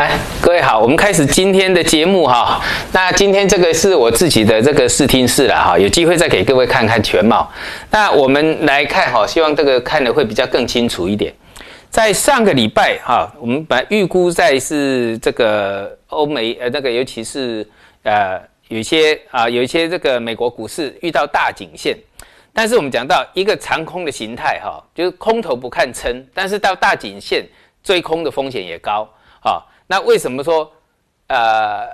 [0.00, 2.58] 哎，各位好，我们开始今天的节目哈。
[2.90, 7.46] 那今天这个是我自己的这个视听室了哈，有机会再给各位看看全貌。
[7.90, 11.30] 那我们来看哈，希望这个看的会比较更清楚一点。
[11.90, 17.68] 在上个礼拜哈，我们本预估在是这个欧美呃那个，尤其是
[18.02, 21.94] 呃有一些啊有一些这个美国股市遇到大颈线，
[22.54, 27.44] 但是我们讲到一个长空的形态哈，就是空头不看撑，但是到大颈线
[27.84, 29.06] 追空的风险也高
[29.42, 29.60] 啊。
[29.90, 30.72] 那为什么说，
[31.26, 31.88] 呃，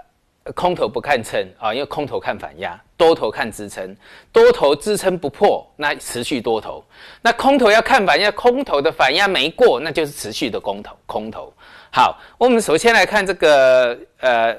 [0.55, 1.73] 空头不看撑啊？
[1.73, 3.97] 因为空头看反压，多头看支撑，
[4.31, 6.85] 多头支撑不破，那持续多头。
[7.23, 10.95] 那空头要看反压，空头的反压没过，那就是持续的空头。
[11.07, 11.51] 空头。
[11.91, 14.55] 好，我们首先来看这个呃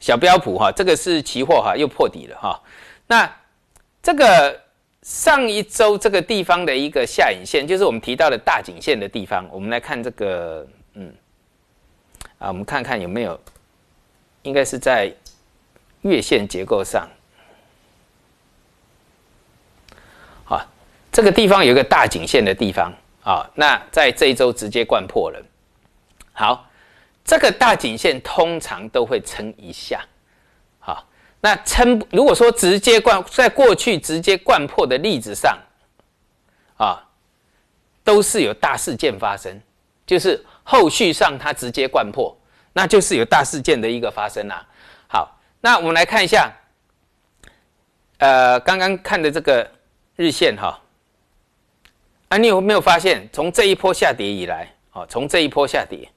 [0.00, 2.58] 小标普哈，这个是期货哈，又破底了哈。
[3.06, 3.30] 那
[4.02, 4.58] 这个
[5.02, 9.46] 上一周这个地方的一个下影线，就是我们提到的大颈线的地方。
[9.52, 10.66] 我们来看这个，
[12.44, 13.40] 啊，我们看看有没有，
[14.42, 15.10] 应该是在
[16.02, 17.08] 月线结构上。
[20.44, 20.62] 好，
[21.10, 25.42] 这个地方有一个大颈线的地方啊，那在这一周直接贯破了。
[26.34, 26.68] 好，
[27.24, 30.04] 这个大颈线通常都会撑一下。
[30.80, 31.08] 好，
[31.40, 35.58] 那撑如果说直接贯，在过去直接贯破的例子上，
[36.76, 37.02] 啊，
[38.04, 39.58] 都是有大事件发生，
[40.06, 40.44] 就是。
[40.66, 42.34] 后续上它直接贯破，
[42.72, 44.66] 那就是有大事件的一个发生啦。
[45.06, 46.50] 好，那我们来看一下，
[48.16, 49.70] 呃，刚刚看的这个
[50.16, 50.80] 日线哈，
[52.28, 56.08] 啊，你有没有发现从这一波下跌以来，哦，从这一波下跌，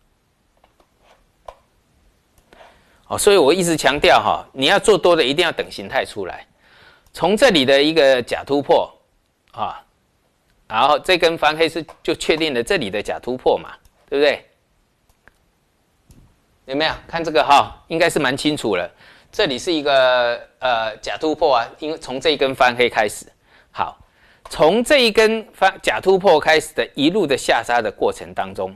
[3.07, 6.47] 哦，所以我一直强调哈，你要做多的一定要等形态出来，
[7.11, 8.89] 从这里的一个假突破
[9.51, 9.83] 啊，
[10.67, 13.71] 然后这根翻黑是就确定了这里的假突破嘛。
[14.09, 14.45] 对不对？
[16.65, 17.75] 有没有看这个哈？
[17.89, 18.89] 应该是蛮清楚了。
[19.29, 23.25] 这里是一个呃假突破啊，因为从这一根翻黑开始，
[23.69, 23.99] 好，
[24.49, 28.73] 从这一根翻假突破开始的一路的下杀的过程当中，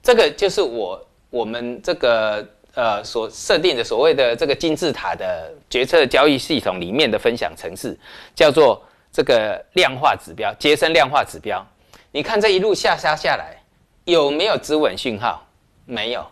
[0.00, 7.98] 这个就是我我们这个呃所设定的所谓的这个金字塔的决策交易系统里面的分享程式，
[8.36, 8.80] 叫做
[9.12, 11.66] 这个量化指标，杰森量化指标。
[12.12, 13.56] 你看这一路下杀下来。
[14.04, 15.46] 有没有止稳讯号？
[15.84, 16.26] 没有。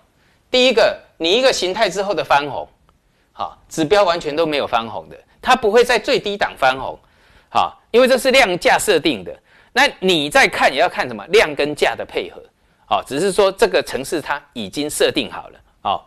[0.50, 2.66] 第一个，你一个形态之后的翻红，
[3.30, 6.98] 好，指标完全都没有翻红的，它不会在最低档翻红，
[7.50, 9.38] 好，因为这是量价设定的。
[9.72, 12.42] 那你再看也要看什么量跟价的配合，
[12.86, 16.02] 好，只是说这个城市它已经设定好了，哦，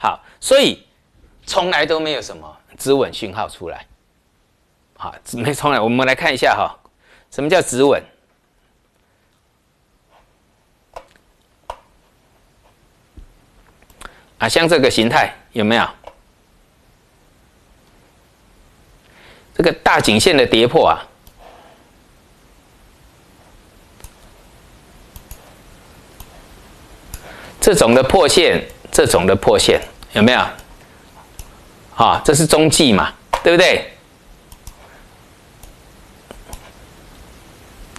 [0.00, 0.84] 好，所以
[1.44, 3.86] 从来都没有什么止稳讯号出来，
[5.00, 5.80] 好， 没从来。
[5.80, 6.78] 我们来看一下哈，
[7.30, 8.02] 什么叫止稳？
[14.36, 15.88] 啊，像这个形态有没有？
[19.54, 21.00] 这个大颈线的跌破啊，
[27.58, 29.80] 这种的破线，这种的破线
[30.12, 30.40] 有没有？
[31.96, 33.96] 啊，这是中继嘛，对不对？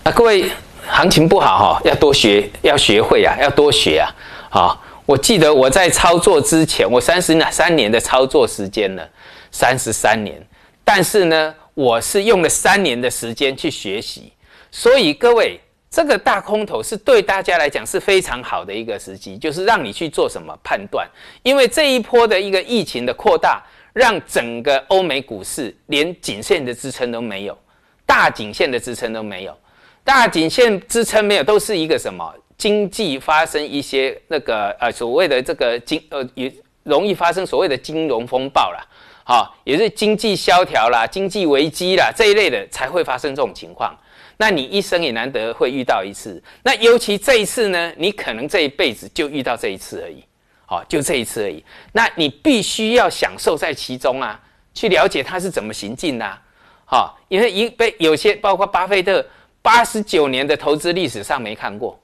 [0.03, 0.49] 啊，各位
[0.87, 4.09] 行情不好哈，要多学，要学会啊，要多学啊，
[4.49, 4.81] 啊。
[5.05, 9.07] 我记得我在操作之前，我三十三年的操作时间了，
[9.51, 10.41] 三十三年。
[10.83, 14.33] 但是呢，我是用了三年的时间去学习，
[14.71, 15.59] 所以各位，
[15.91, 21.07] 这个大空头是对大家来讲是非常好的一个时机，就是让你去做什么判断。
[21.43, 23.61] 因为这一波的一个疫情的扩大，
[23.93, 27.55] 让整个欧美股市连颈线的支撑都没有，
[28.03, 29.55] 大颈线的支撑都没有，
[30.03, 32.33] 大颈线支撑没有，都是一个什么？
[32.57, 36.53] 经济发生一些那个呃所谓的这个金呃也
[36.83, 38.85] 容易发生所谓的金融风暴啦，
[39.23, 43.97] 好也是经济萧条啦、经济危机啦这一类的才会发生这种情况。
[44.37, 50.23] 那你一生也难得会遇到一次，那尤其这一次呢，你可能这一辈子就遇到这一次而已，
[50.67, 51.63] 好就这一次而已。
[51.91, 54.39] 那你必须要享受在其中啊，
[54.73, 56.37] 去了解它是怎么行进的，
[56.85, 59.25] 好，因为一被有些包括巴菲特
[59.61, 61.97] 八十九年的投资历史上没看过。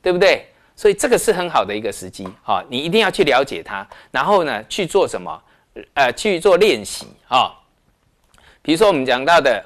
[0.00, 0.46] 对不对？
[0.76, 2.64] 所以这个是很好的一个时机啊！
[2.68, 5.42] 你一定要去了解它，然后呢去做什么？
[5.94, 7.52] 呃，去做练习啊。
[8.62, 9.62] 比如说我们讲到的，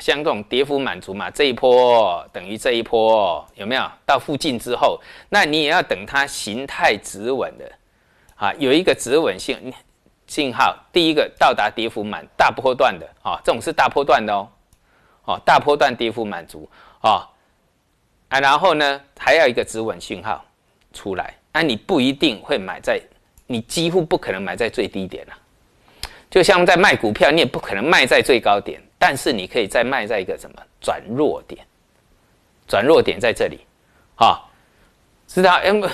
[0.00, 4.98] 像这种跌幅满足嘛，这一波等于这一波有没有到附近之后，
[5.28, 7.70] 那你也要等它形态止稳的
[8.34, 9.72] 啊，有一个止稳信
[10.26, 10.74] 信号。
[10.90, 14.48] 第一个到达跌幅满大波段的啊，这种是大波段的哦，
[15.24, 16.68] 哦，大波段跌幅满足
[17.00, 17.28] 啊。
[18.28, 20.42] 啊，然后呢，还要一个止稳信号，
[20.92, 23.00] 出来，那你不一定会买在，
[23.46, 25.34] 你几乎不可能买在最低点了。
[26.30, 31.62] 就像在卖股票，你也不可能卖在最高点，但是你可以再卖在一个什么转弱点，
[32.66, 33.60] 转弱点在这里，
[34.14, 34.40] 啊，
[35.26, 35.60] 知道？
[35.62, 35.86] 嗯，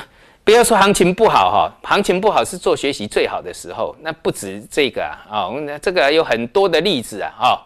[0.45, 7.59] 不要说行情不好哈，行情不好是做学习最好的时候，那不止这个啊，啊，这个有很多的例子啊，啊，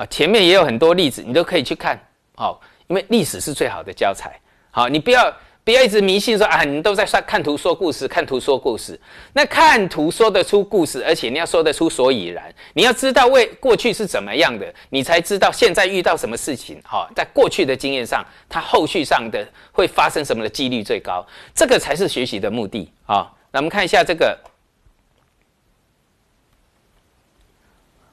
[0.00, 2.00] 啊，前面也有很多例子，你都可以去看，
[2.34, 5.30] 好，因为历史是最好的教材，好，你不要。
[5.62, 8.98] 不要一直迷信说啊，你都在算看图说故事，看图说故事。
[9.34, 16.80] 那看图说得出故事，而且你要说得出所以然，你要知道为过去是怎么样的，你才知道现在遇到什么事情。
[16.82, 21.24] 哈，在过去的经验上，它后续上的会发生什么的几率最高，
[21.54, 22.90] 这个才是学习的目的。
[23.04, 24.36] 啊，那我们看一下这个。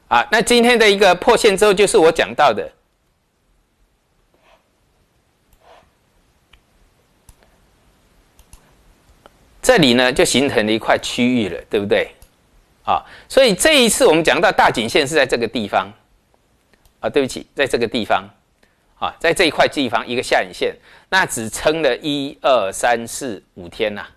[0.07, 2.71] 啊，那今天的一个破线之后，就是我讲到的。
[9.61, 12.09] 这里呢就形成了一块区域了，对不对？
[12.85, 15.91] 啊，所以这一次我们讲到大颈线是在这个地方，
[17.01, 18.23] 啊，对不起，在这个地方，
[18.97, 20.73] 啊，在这一块地方一个下影线，
[21.09, 24.07] 那只撑了一二三四五天呐，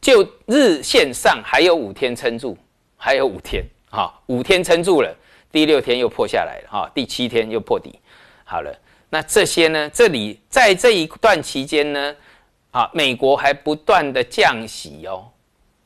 [0.00, 2.56] 就日线上还有五天撑住，
[2.96, 3.64] 还有五天，
[3.96, 5.16] 哈，五天撑住了，
[5.50, 7.98] 第六天又破下来了，哈，第七天又破底，
[8.44, 8.78] 好了，
[9.08, 12.14] 那这些呢，这里在这一段期间呢？
[12.72, 15.24] 啊，美国还不断的降息哦，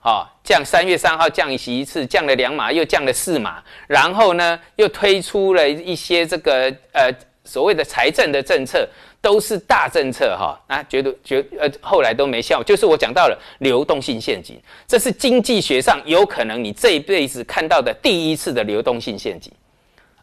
[0.03, 7.09] 啊，降三月三号降息一次，降了两码，又降了四码，然后呢，又推出了一些这个呃
[7.45, 8.89] 所谓的财政的政策，
[9.20, 19.52] 都是大政策哈，啊，觉得觉呃后来都没效，就是我讲到了流动性陷阱，这是经济学上有可能你这一辈子看到的第一次的流动性陷阱，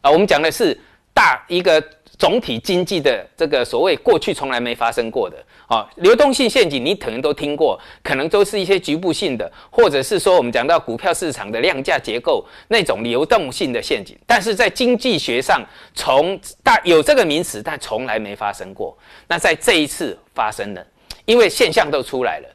[0.01, 0.79] 啊，我们讲的是
[1.13, 1.83] 大一个。
[2.19, 15.61] 总体经济的这个所谓过去从来没发生过的啊，流动性陷阱，你可能都听过，可能都是一些局部性的，或者是说我们讲到股票市场的量价结构那种流动性的陷阱，但是在经济学上
[15.93, 18.97] 从大有这个名词，但从来没发生过。
[19.27, 20.85] 那在这一次发生了，
[21.25, 22.47] 因为现象都出来了，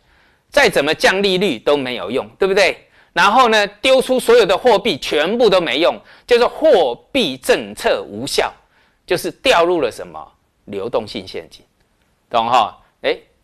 [0.50, 2.78] 再怎么降利率都没有用，对不对？
[3.12, 5.94] 然后呢，丢出所有的货币全部都没用，
[6.26, 8.52] 就是货币政策无效。
[9.04, 10.32] 就是掉入了什么
[10.66, 11.62] 流动性陷阱，
[12.30, 12.78] 懂哈？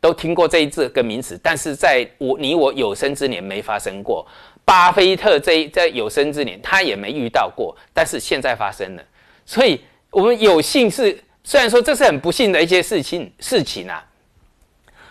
[0.09, 4.27] 都听过这一字跟名词，但是在我你我有生之年没发生过。
[4.65, 9.03] 巴菲特这一在有生之年他也没遇到过，但是现在发生了。
[9.45, 9.79] 所以
[10.11, 14.05] 我们有幸是，虽然说这是很不幸的一些事情事情啊，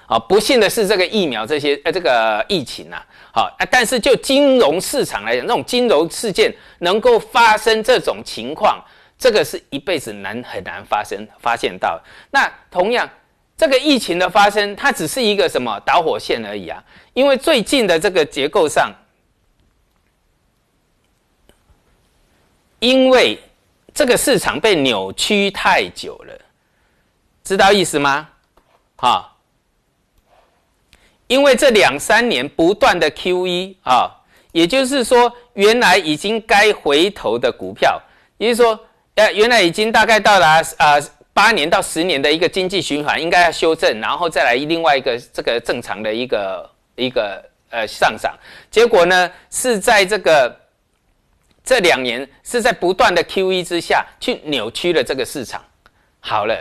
[0.08, 8.84] 啊，不幸的是这个疫苗这些呃这个疫情啊，好啊，但是就金融市场来讲，那种金融事件能够发生这种情况。
[9.20, 12.00] 这个是一辈子难很难发生发现到。
[12.30, 13.10] 那同样，
[13.58, 16.82] 这个疫情的发生，它只是一个什么导火线而已啊？
[17.14, 18.94] 因为最近的这个结构上，
[22.78, 23.40] 因为
[23.96, 26.40] 这个市场被扭曲太久了，
[27.44, 28.30] 知道意思吗？
[28.98, 29.36] 哈，
[31.26, 34.12] 因为这两三年不断的 Q E 啊，
[34.52, 38.00] 也就是说，原来已经该回头的股票，
[38.38, 38.80] 也就是说。
[39.16, 41.02] 呃，原来已经大概到达啊
[41.38, 48.36] 八年到十年的一个经济循环，应该要修正，然后再来另外一个这个正常的一个一个呃上涨。
[48.72, 50.60] 结果呢，是在这个
[51.64, 55.64] 这两年是在不断的 Q E 之下去扭曲了这个市场。
[56.20, 56.56] 好了，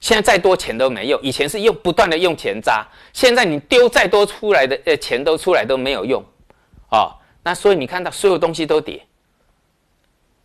[0.00, 6.24] 现在再多钱都没用，以前是用不断的用钱砸，现在你丢再多出来的呃钱都出来都没有用
[6.92, 7.12] 哦。
[7.42, 9.04] 那所以你看到所有东西都跌。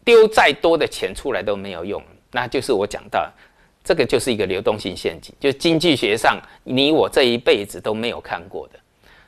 [0.03, 3.31] 丢再多的钱出来都没有用，那就是我讲到，
[3.83, 8.79] 这个就是一个流动性陷阱，就经济学上你我这一辈子都没有看过的，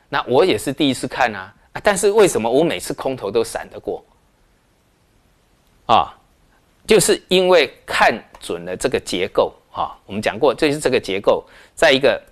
[0.08, 4.04] 那我也是第一次看啊，但是为什么我每次空头都闪得过？
[5.86, 6.16] 啊，
[6.86, 11.44] 就是因为看准了这个结构啊，我们讲过，就是这个结构，
[11.74, 12.22] 在一个。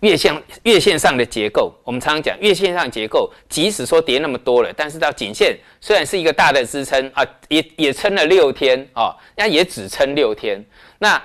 [0.00, 10.64] 月线月线上的结构，我们常常讲月线上结构，即使说跌那么多了，但是到颈线虽然是一个大的支撑啊，也也撑了六天啊，那也只撑六天。
[10.98, 11.22] 那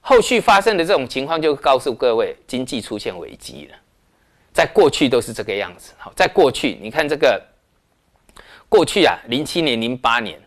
[0.00, 3.78] 后续发生的这种情况，就告诉各位，经济出现危机了。
[4.52, 5.94] 在过去都是这个样子。
[5.96, 7.42] 好，在过去你看这个
[8.68, 10.38] 过去啊，零七年、零八年，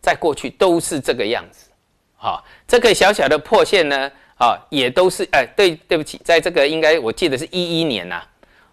[0.00, 1.68] 在过去都是这个样子。
[2.16, 4.10] 好，这个小小的破线呢。
[4.38, 8.22] 啊，也都是哎，对，对不起，在这个应该我记得是一一年呐，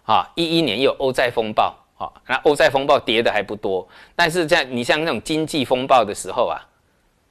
[0.04, 6.60] 啊，一一年有欧债风暴，啊，那欧债风暴跌的还不多，但是在你像那种经济风暴的时候啊，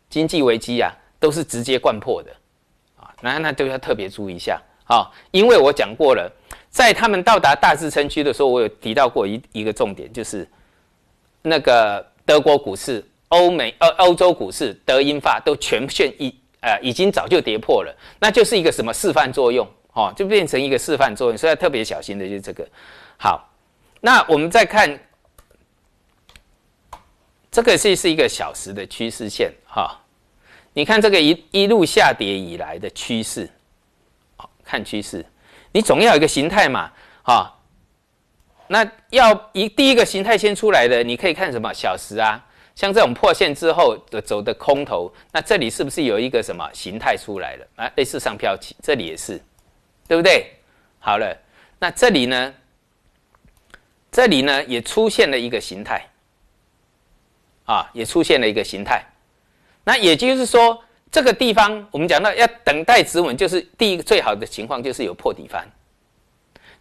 [0.10, 2.32] 经济危机啊，都是直接灌破的，
[3.00, 6.28] 啊，那那都要特别注意一下啊，因为我讲过了，
[6.70, 10.50] 在他们到达大支撑区的时候，我有提到过一一个重点，就是
[11.44, 16.34] 那个德国股市、欧美呃欧洲股市、德英法都全线一
[16.64, 22.68] 呃已经早就跌破了，那就是一个什么示范作用哦，就变成一个示范作用，所以要特别小心的就是这个。
[23.18, 23.48] 好，
[24.02, 25.00] 那我们再看。
[27.52, 30.02] 这个是是一个小时的趋势线哈，
[30.74, 33.48] 你看这个一一路下跌以来的趋势，
[34.64, 35.24] 看趋势，
[35.72, 36.92] 你总要有一个形态嘛
[37.22, 37.54] 哈，
[38.66, 42.44] 那要一第一个形态先出来的，你可以看什么小时啊，
[42.76, 47.92] 像这种破线之后的走的空头，那这里是不是有一个什么形态出来了啊？
[47.96, 49.42] 类似上飘起，这里也是，
[50.08, 50.52] 对不对？
[51.00, 51.38] 好了，
[51.80, 52.54] 那这里呢，
[54.12, 56.08] 这里呢也出现了一个形态。
[57.66, 59.02] 啊，也出现了一个形态，
[59.86, 65.66] 那也就是说，这个地方我们讲到要等待止稳，就是第一个最好的情况就是有破底翻，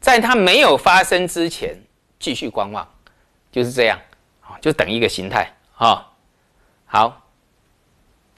[0.00, 1.80] 在它没有发生之前
[2.18, 2.84] 继续观望，
[3.52, 3.96] 就是这样
[4.40, 6.08] 啊，就等一个形态哈。
[6.86, 7.22] 好，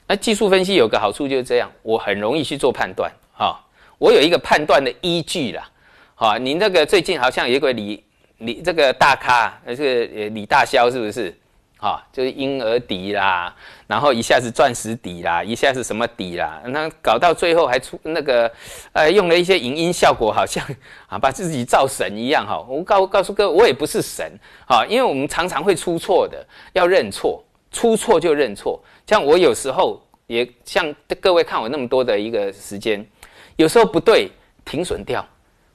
[0.07, 3.59] 那技术分析有个好处就是这样，我很容易去做判断哈，
[3.97, 5.69] 我有一个判断的依据啦。
[6.15, 8.03] 好，你那个最近好像有一个李
[8.37, 11.37] 李这个大咖，呃，这个李大霄是不是？
[11.77, 13.53] 啊，就是婴儿底啦，
[13.85, 18.51] 然后一下子钻石底啦，一下子什么底啦，那搞到最后还出那个，
[18.93, 20.65] 呃，用了一些影音效果，好像
[21.07, 22.59] 啊，把自己造神一样哈。
[22.67, 24.31] 我告告诉各位，我也不是神
[24.65, 28.81] 啊，因为我们常常会出错的，要认错，出错就认错。
[29.05, 33.05] 像我有时候也像各位看我那么多的一个时间，
[33.57, 34.31] 有时候不对，
[34.63, 35.23] 停损掉。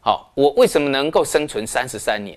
[0.00, 2.37] 好，我为什么能够生存三十三年？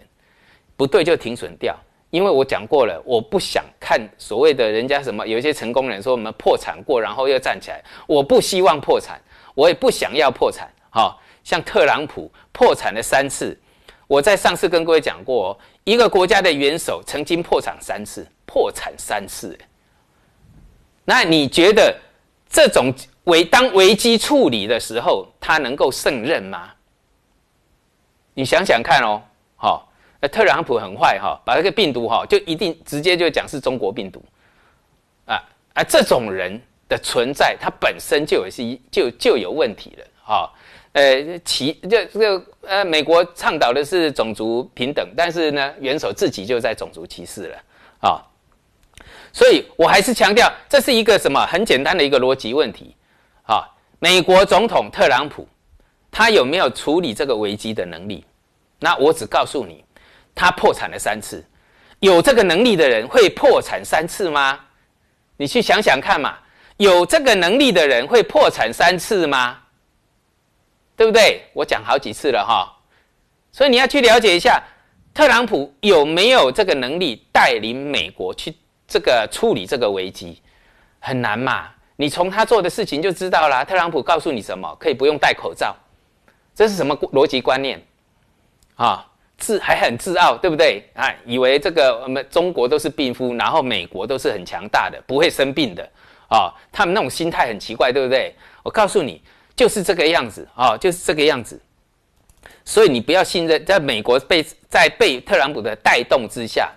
[0.75, 1.75] 不对就停损掉。
[2.13, 7.83] 因为我讲过了，我不想看所谓的人家什么有一些成功人说我们破产过，然后又站起来。
[8.05, 9.19] 我不希望破产，
[9.55, 10.71] 我也不想要破产。
[10.91, 13.59] 哈，像特朗普破产了三次，
[14.05, 19.57] 我在上次跟各位讲过，一个国家的元首曾经破产三次，破产三次。
[21.05, 21.97] 那你觉得
[22.47, 22.93] 这种
[23.23, 26.73] 危当危机处理的时候，他能够胜任吗？
[28.35, 29.19] 你想想看哦，
[30.27, 34.23] 特朗普很坏哈，把这个病毒哈就一定直接就讲是中国病毒，
[35.25, 35.41] 啊
[35.73, 40.51] 啊这种人的存在，他本身就有是就就有问题了哈。
[40.93, 47.57] 呃，其就这个呃，美国倡导的是种族平等，但是呢，元首自己就在种族歧视了
[48.01, 48.21] 啊。
[49.31, 52.95] 所以我还是强调，这是一个什么很简单的一个逻辑问题
[53.47, 53.67] 啊。
[53.99, 55.47] 美国总统特朗普
[56.11, 58.23] 他有没有处理这个危机的能力？
[58.79, 59.82] 那我只告诉你。
[60.35, 61.43] 他破产了三次，
[61.99, 64.59] 有这个能力的人会破产三次吗？
[65.37, 66.37] 你去想想看嘛，
[66.77, 69.59] 有这个能力的人会破产三次吗？
[70.95, 71.43] 对不对？
[71.53, 72.71] 我讲好几次了哈，
[73.51, 74.61] 所以你要去了解一下，
[75.13, 78.55] 特朗普有没有这个能力带领美国去
[78.87, 80.41] 这个处理这个危机？
[80.99, 83.65] 很难嘛，你从他做的事情就知道了。
[83.65, 84.73] 特朗普告诉你什么？
[84.79, 85.75] 可以不用戴口罩，
[86.53, 87.83] 这是什么逻辑观念
[88.75, 89.05] 啊？
[89.43, 90.81] 自 还很自傲，对不对？
[90.95, 95.83] 啊，以为这个我们中国都是病夫，然后美国都是很强大的，不会生病的
[96.29, 96.53] 啊。
[96.71, 98.33] 他们那种心态很奇怪，对不对？
[98.63, 99.21] 我告诉你，
[99.53, 101.61] 就是这个样子啊，就是这个样子。
[102.63, 106.71] 所以你不要信任，在美国被在被特朗普的带动之下，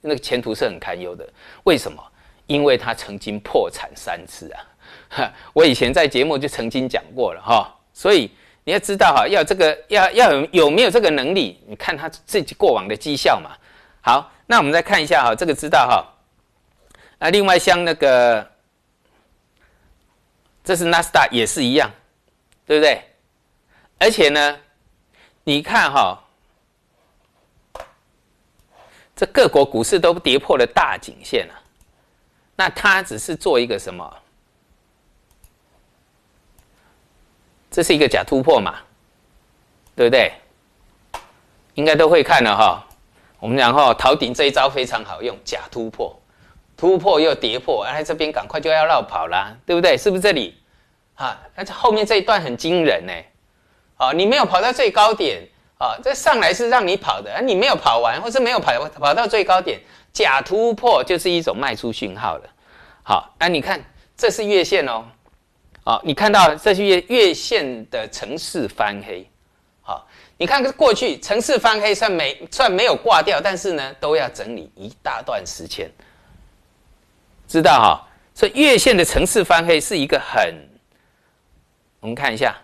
[0.00, 1.28] 那个前途是很堪忧的。
[1.64, 2.02] 为什么？
[2.46, 5.30] 因为他曾经破产三次啊。
[5.52, 8.30] 我以前在节目就曾经讲过了哈，所以。
[8.66, 11.62] 你要知道哈，要这个要要有有没有这个能力？
[11.68, 13.52] 你看他自己过往的绩效嘛。
[14.00, 16.04] 好，那我们再看一下哈，这个知道哈。
[17.16, 18.44] 那另外像那个，
[20.64, 21.88] 这是纳斯达也是一样，
[22.66, 23.00] 对不对？
[24.00, 24.58] 而且呢，
[25.44, 26.20] 你看哈，
[29.14, 31.54] 这各国股市都跌破了大颈线了，
[32.56, 34.16] 那它只是做一个什么？
[37.76, 38.76] 这是一个假突破嘛，
[39.94, 40.32] 对不对？
[41.74, 42.82] 应该都会看了哈。
[43.38, 46.18] 我们讲哈，逃顶这一招非常好用，假突破，
[46.74, 49.94] 突破又跌破，哎，这边赶快就要绕跑啦，对不对？
[49.94, 50.56] 是不是这里？
[51.16, 53.12] 啊，那这后面这一段很惊人呢。
[53.98, 59.78] 啊，你没有跑到最高点啊，这上来是让你跑的，啊，你没有跑完，或是没有跑跑到最高点，
[60.14, 62.48] 假突破就是一种卖出讯号了。
[63.02, 63.84] 好，那你看，
[64.16, 65.04] 这是月线哦。
[65.86, 69.24] 好，你看到这是月月线的城市翻黑，
[69.82, 70.04] 好，
[70.36, 75.88] 你看过去城市翻黑算没算没有挂掉，但是呢都要整理一大段时间，
[77.46, 78.08] 知道哈？
[78.34, 80.52] 所以月线的城市翻黑是一个很，
[82.00, 82.56] 我们看一下，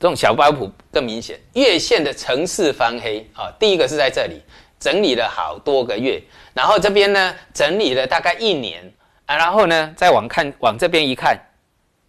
[0.00, 3.48] 这种小包普更明显，月线的城市翻黑啊。
[3.60, 4.42] 第一个是在这里
[4.80, 6.20] 整理了好多个月，
[6.52, 8.92] 然后这边呢整理了大概一年
[9.26, 11.38] 啊，然后呢再往看往这边一看，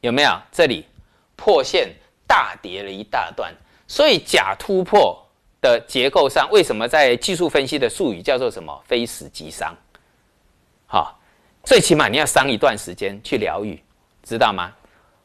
[0.02, 0.86] 有没有这里
[1.36, 1.90] 破线
[2.26, 3.54] 大跌了一大段？
[3.88, 5.22] 所以假突破
[5.62, 9.76] 的结构上，为什么在技术分析的术语叫做什么非死即伤？
[10.86, 11.20] 好，
[11.64, 13.82] 最起码你要伤一段时间去疗愈。
[14.24, 14.74] 知道吗？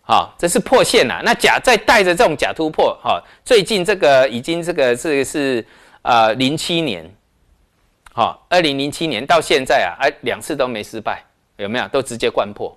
[0.03, 1.21] 好，这是破线了。
[1.25, 5.67] 那假再带着这种假突破，哈，最近这个已经这个这个是
[6.03, 7.13] 呃零七年，
[8.13, 11.25] 好，二零零七年到现在啊，哎两次都没失败，
[11.63, 11.89] 有没有？
[11.89, 12.77] 都直接贯破。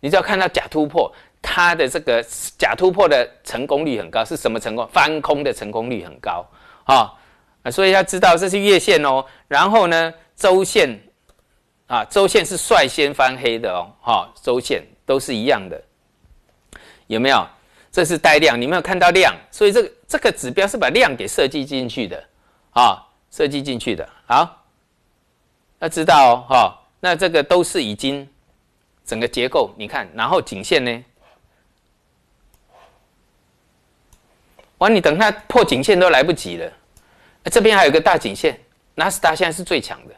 [0.00, 1.10] 你只要看到假突破，
[1.40, 2.22] 它的这个
[2.58, 4.86] 假突破的成功率很高，是什么成功？
[4.92, 6.46] 翻空的成功率很高
[6.84, 7.14] 啊，
[7.70, 9.24] 所以要知道这是月线哦。
[9.48, 11.00] 然后呢，周线
[11.86, 14.84] 啊，周线是率先翻黑的哦，哈，周线。
[15.06, 15.78] 都是一样的，
[17.08, 17.46] 有没有？
[17.92, 22.24] 这是带量，你没有看到量，所以这个这个指标是把量给设计进去的
[22.70, 24.08] 啊，设计进去的。
[24.26, 24.64] 好，
[25.80, 28.26] 要知道哦，哈，那这个都是已经
[29.04, 31.04] 整个结构，你看，然后颈线呢？
[34.78, 36.72] 完，你等它破颈线都来不及了。
[37.52, 38.58] 这边还有个大颈线，
[38.94, 40.14] 纳斯达现在是最强的，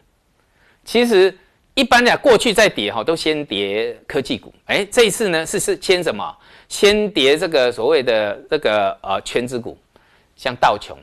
[0.85, 1.37] 其实。
[1.75, 4.50] 一般的过去在跌哈，都先跌科技股。
[4.64, 6.35] 哎，这一次呢是是先什么？
[6.71, 9.76] 先跌这个所谓的这个呃全指股，
[10.37, 10.97] 像道琼、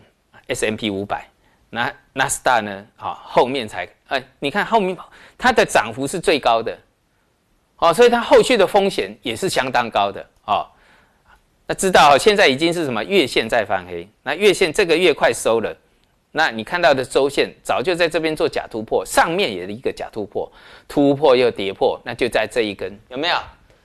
[0.48, 1.30] S M P 五百，
[1.70, 2.84] 那纳斯达呢？
[2.98, 4.96] 啊，后面才哎，你看后面
[5.38, 6.78] 它的涨幅是最高的，
[7.78, 10.68] 哦，所以它后续的风险也是相当高的哦。
[11.66, 15.76] 那知道现在已经是什么月线在翻黑，那月线这个月快收了。
[16.32, 20.52] 那你看到的周线早就在这边做假突破，上面也是一个假突破，
[20.88, 23.38] 突破又跌破，那就在这一根有没有？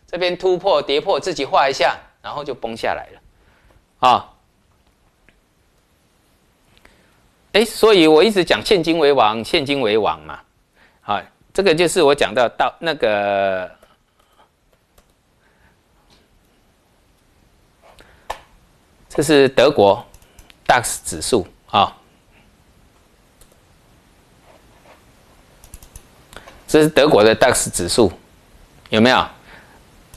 [0.06, 4.30] 这边突破跌破，自己画一下，然后就崩下来了，啊，
[7.58, 10.38] 哎，所以我一直讲现金为王，现金为王嘛，
[11.00, 11.20] 好，
[11.52, 13.68] 这个就是我讲到到那个，
[19.08, 20.06] 这是德国
[20.68, 21.92] DAX 指数啊。
[26.68, 28.12] 这是德国的 DAX 指数，
[28.90, 29.26] 有没有？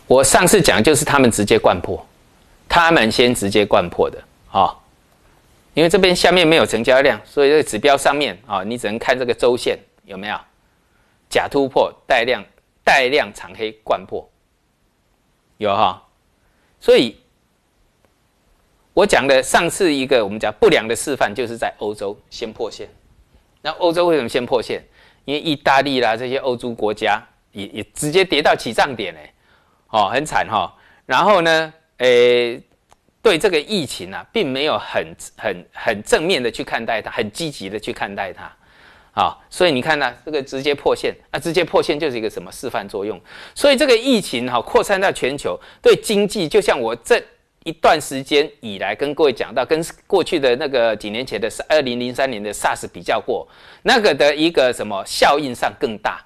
[0.05, 2.05] 我上次讲就是他们直接灌破，
[2.69, 4.77] 他们先直接灌破的啊，
[5.73, 10.37] 因为这边下面没有成交量，所以这个指标上面啊，你只能看这个周线有没有
[11.29, 12.43] 假突破带量
[12.83, 14.29] 带量长黑灌破，
[15.57, 16.03] 有哈？
[16.79, 17.15] 所以，
[18.93, 22.89] 我讲的上次一个我们讲不良的示范，就是在欧洲先破线。
[23.61, 24.83] 那欧洲为什么先破线？
[25.23, 29.31] 因为意大利啦这些欧洲国家也也直接跌到起涨点嘞，
[29.89, 30.75] 哦，很惨哈。
[31.05, 32.59] 然后呢，诶，
[33.21, 38.51] 对这个疫情啊，并没有很很很正面的去看待它，很积极的去看待它，
[39.13, 43.19] 啊，所以你看呢，这个直接破线，啊，直接破线就是一个什么示范作用。
[43.53, 47.23] 所以这个疫情哈扩散到全球，对经济就像我这。
[47.63, 53.47] 一段时间以来，跟各位讲到，跟过去的那个几年前的二零零三年的 SARS 比较过，
[53.83, 56.25] 那个的一个什么效应上更大，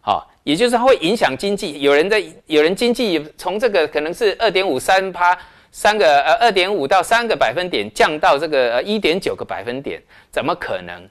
[0.00, 1.82] 好，也就是它会影响经济。
[1.82, 5.38] 有人在，有人经济从这个可能是二点五三趴，
[5.70, 11.08] 三个呃二点五到三个百分点降到这个呃一点九个百分点，怎么可能？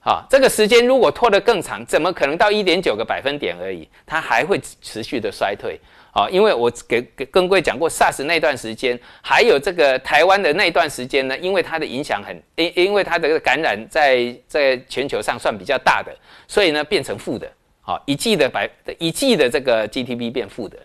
[0.00, 3.88] 好，这个时间如果拖得更长，怎么可能到一点九个百分点而已？
[4.06, 5.80] 它还会持续的衰退。
[6.12, 16.10] 啊，因为我给给跟各位讲过，SARS 那段时间，还有这个台湾的那段时间呢，因为它的影响很，因因为它的感染在在全球上算比较大的，
[16.48, 17.46] 所以呢变成负的，
[17.82, 18.66] 好一季的百
[18.98, 20.78] 一季的这个 GTP 变负的，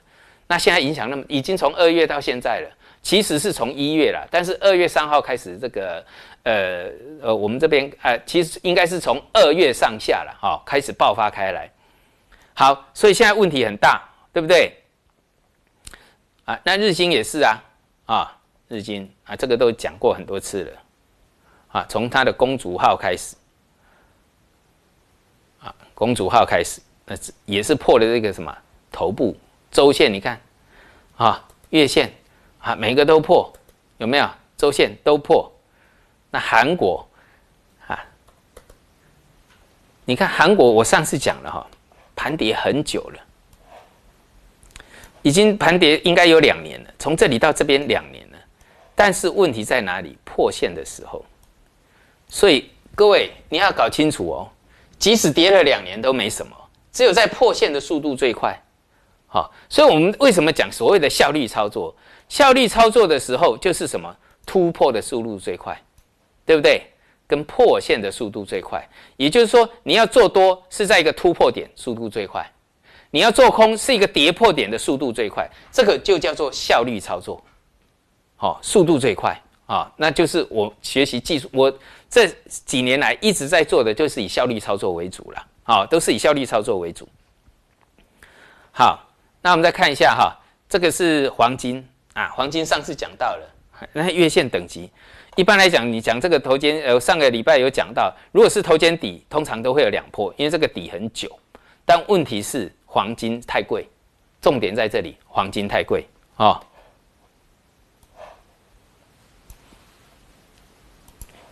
[0.48, 2.70] 那现在影响那么已经从二月到现在了，
[3.02, 6.06] 其实是从一月了，但是二月三号开始这个
[6.44, 6.90] 呃
[7.22, 11.70] 呃我们这边呃其实应该是从二月上下了哈开始爆发开来，
[12.54, 14.74] 好，所以现在问题很大，对不对？
[16.46, 17.64] 啊，那日经也是啊，
[18.06, 18.38] 啊，
[18.68, 20.82] 日经啊，这个都讲过很多次了，
[21.72, 23.36] 啊，从它的公主号开始，
[25.60, 28.56] 啊，公主号开始，那也是破了这个什么
[28.92, 29.36] 头部
[29.72, 30.40] 周线，你看，
[31.16, 32.12] 啊，月线
[32.62, 33.52] 啊，每个都破，
[33.98, 34.30] 有没有？
[34.58, 35.52] 周线都破，
[36.30, 37.04] 那韩国
[37.88, 38.00] 啊，
[40.06, 41.68] 你看韩国，我上次讲了哈，
[42.16, 43.20] 盘跌很久了。
[45.24, 48.38] 已经盘跌应该有两年了，从这里到这边两年了，
[48.94, 50.16] 但是问题在哪里？
[50.24, 51.26] 破线的时候，
[52.28, 54.50] 所以各位你要搞清楚哦，
[55.00, 56.56] 即使跌了两年都没什么，
[56.92, 58.56] 只有在破线的速度最快，
[59.28, 61.96] 好，所以我们为什么讲所谓的效率操作？
[62.32, 64.16] 效率操作的时候就是什么？
[64.46, 65.78] 突破的速度最快，
[66.46, 66.82] 对不对？
[67.28, 68.82] 跟破线的速度最快，
[69.18, 72.42] 也就是说，你要做多是在一个突破点，速度最快；
[73.10, 77.44] 你要做空是一个跌破点的速度最快，这个就叫做效率操作。
[78.38, 81.74] 好，速度最快啊，那就是我学习技术，我
[82.10, 85.48] 这几年来一直在做的就是以效率操作为主了。
[85.64, 87.06] 好，都是以效率操作为主。
[88.72, 89.06] 好，
[89.42, 90.34] 那我们再看一下哈，
[90.70, 94.90] 这个是黄金啊，黄金上次讲到了，那月线等级。
[95.36, 101.40] 一般来讲，你讲这个头肩，呃，上个礼拜有讲到，如果是头肩底，通常都会有两破，因为这个底很久。
[101.86, 103.88] 但问题是黄金太贵，
[104.42, 106.62] 重点在这里，黄金太贵啊。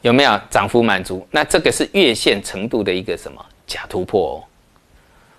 [0.02, 1.28] 有没有涨幅满足？
[1.32, 4.44] 那这个是月线程度的一个什么假突破哦？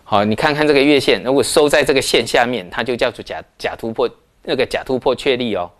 [0.05, 4.09] 好，你看看这个月线，如果收在这个线下面，它就叫做假假突破，
[4.43, 5.71] 那个假突破确立哦。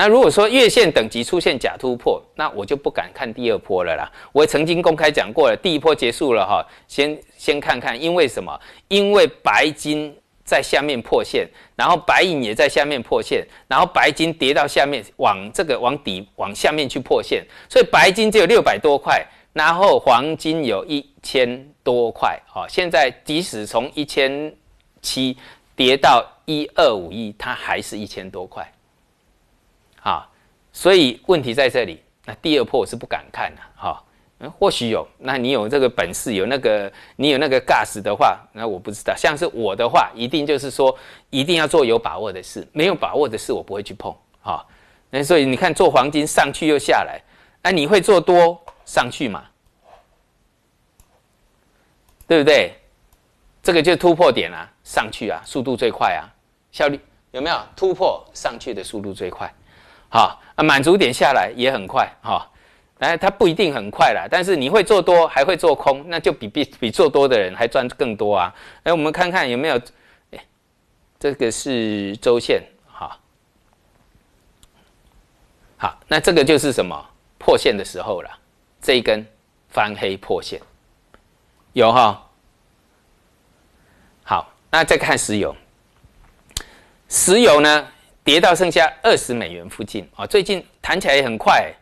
[0.00, 4.08] 那如果说月线等级出现假突破，那我就不敢看第二波了啦。
[4.32, 8.56] 我曾经公开讲过了，第一波结束了哈，先先看看，因为什么？
[8.86, 24.54] 因为白金在下面破线，然后白银也在下面破线，然后白金跌到下面，往这个往底往下面去破线，所以白金只有六百多块，然后黄金有一千多块，啊，现在即使从一千
[25.02, 25.36] 七
[25.74, 28.66] 跌到一二五一，它还是一千多块。
[30.00, 30.26] 啊，
[30.72, 32.02] 所以问题在这里。
[32.24, 34.02] 那第二波我是不敢看的，哈。
[34.38, 39.14] 嗯，或许有，那你有这个本事，有那个你有那个 gas 的话，那我不知道。
[39.14, 40.96] 像是我的话，一定就是说，
[41.28, 44.64] 一定要做有把握的事，没有把握的事我不会去碰，哈。
[45.10, 47.20] 那所以你看，做黄金上去又下来，
[47.62, 49.44] 那，你会做多上去嘛？
[52.26, 52.74] 对不对？
[53.60, 56.24] 这个就突破点啊，上去啊，速度最快啊，
[56.78, 57.00] 效率
[57.32, 59.52] 有没有突破上去的速度最快？
[60.08, 62.48] 好啊，满足点下来也很快哈，
[63.00, 68.54] 哎，它不一定很快啦，但是你会做多还会做空，那就比比比做多的人还赚更多啊！
[68.84, 69.76] 哎，我们看看有没有，
[70.30, 70.38] 哎，
[71.18, 73.18] 这个是周线，哈，
[75.78, 77.04] 好，那这个就是什么？
[77.38, 78.30] 破线的时候了，
[78.80, 79.26] 这一根
[79.68, 80.60] 翻黑破线，
[81.72, 82.24] 有哈，
[84.22, 85.56] 好，那再看石油，
[87.08, 87.88] 石油呢？
[88.22, 90.26] 跌到剩下二十美元附近啊！
[90.26, 91.72] 最近弹起来也很快。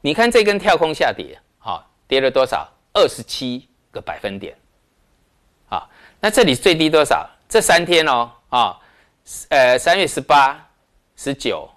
[0.00, 2.66] 你看这根跳空下跌，好，跌了多少？
[2.94, 4.56] 二十七个百分点。
[5.68, 5.86] 啊，
[6.18, 7.28] 那这里最低多少？
[7.46, 8.80] 这三天哦，啊，
[9.50, 10.66] 呃，三月十八、
[11.14, 11.70] 十九、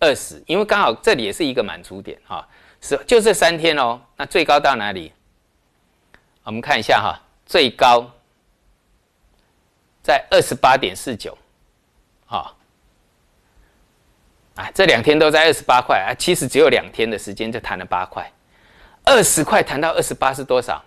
[0.00, 2.44] 二十，因为刚好这里也是一个满足点啊，
[2.80, 4.00] 是就这三天哦。
[4.16, 5.12] 那最高到哪里？
[6.42, 8.10] 我们看一下哈，最高
[10.08, 11.36] 在二十八点四九。
[12.24, 12.56] 好，
[14.54, 18.32] 啊，这两天都在二十八块啊，其实只有两天的时间就弹了八块，
[19.04, 20.82] 二十块弹到二十八是多少？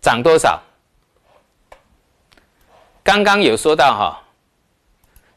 [0.00, 0.62] 涨多少？
[3.02, 4.22] 刚刚有说到哈，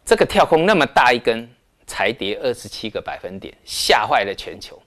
[0.05, 1.51] 这个跳空那么大一根，
[1.87, 4.79] 才跌二十七个百分点，吓坏了全球。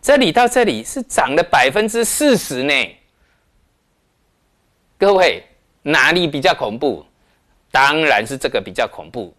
[0.00, 2.72] 这里到这里是涨了百分之四十呢，
[4.96, 5.44] 各位
[5.82, 7.04] 哪里比较恐怖？
[7.70, 9.34] 当然是这个比较恐怖，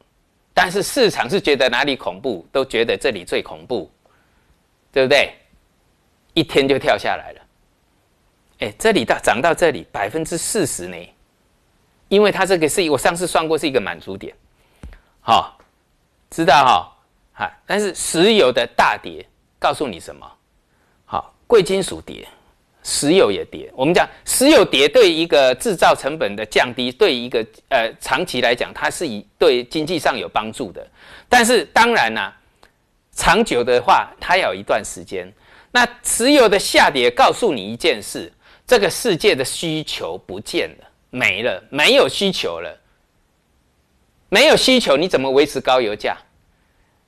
[0.54, 3.89] 但是市场是觉得哪里恐怖，都觉得这里最恐怖，
[4.91, 5.34] 对不对？
[6.36, 7.41] 一天就跳下来了，
[8.60, 10.95] 哎，这里到涨到这里百分之四十呢，
[12.08, 14.34] 因为它这个是我上次算过是一个满足点，
[15.21, 15.58] 好，
[16.30, 16.54] 知道
[17.34, 19.25] 哈，哈，但是石油的大跌
[19.58, 20.32] 告诉你什么？
[21.06, 22.28] 好，贵金属跌。
[22.84, 30.86] 石油也跌，我们讲石油跌对一个制造成本的降低，对一个呃长期来讲，它是以对经济上有帮助的。
[31.28, 32.32] 但是当然呢，
[33.12, 35.32] 长久的话，它要一段时间。
[35.72, 38.32] 那石油的下跌告诉你一件事：
[38.65, 42.76] 这个世界的需求不见了，没了，没有需求了。
[44.30, 46.18] 没有需求，你怎么维持高油价？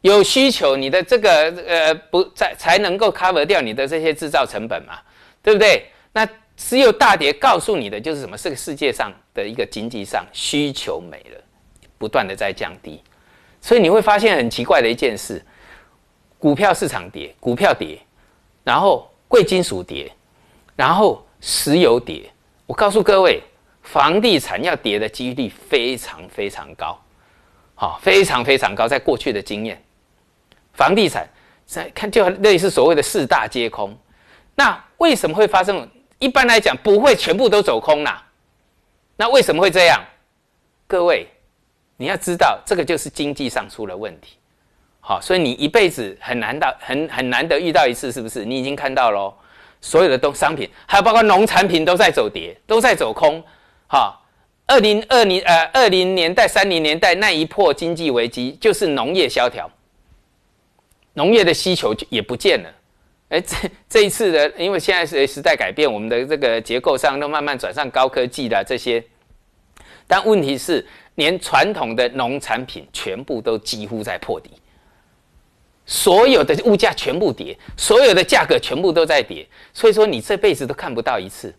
[0.02, 5.00] 有需求，你的这个呃不在才能够 cover 掉你的这些制造成本嘛？
[5.43, 5.86] 对不对？
[6.13, 6.27] 那
[6.58, 8.38] 石油大跌告诉你的就是什么？
[8.38, 11.41] 这个世界上的一个经济上需求没了，
[11.97, 13.01] 不断的在降低，
[13.62, 15.43] 所以你会发现很奇怪的一件事：
[16.38, 17.97] 股票市场跌，股票跌，
[18.63, 20.12] 然后贵金属跌，
[20.75, 22.30] 然后石油跌。
[22.67, 23.41] 我告诉各位，
[23.82, 26.99] 房地产要跌的几率非常非常高，
[27.73, 28.88] 好，非常非常高。
[28.88, 29.82] 在过去的经验，
[30.73, 31.27] 房地产
[31.65, 33.97] 在看就类似所谓的四大皆空。
[34.62, 35.89] 那为什么会发生？
[36.19, 38.24] 一般来讲不会全部都走空啦。
[39.15, 40.00] 那为什么会这样？
[40.86, 41.28] 各位，
[41.97, 44.38] 你要知道，这个就是经济上出了问题。
[45.00, 48.45] 好，所以你一辈子很难到很很难得遇到一次，是不是？
[48.45, 49.34] 你已经看到喽，
[49.82, 53.43] 所有的东商品，还有包括农产品都在走跌，都在走空。
[53.88, 54.24] 好，
[54.67, 59.67] 二零二零呃二零年代、三零年代那一破经济危机，就是农业萧条，
[61.13, 62.69] 农业的需求就也不见了。
[63.32, 63.56] 哎，这
[63.89, 69.02] 这一次的，因为现在是时代改变，我们的这个结构上都慢慢转上高科技的这些，
[70.06, 74.52] 但问题是，连传统的农产品全部都几乎在破底。
[75.86, 81.56] 所有的物价全部跌，所有的价格全部都在跌，所以说你这辈子都看不到一次。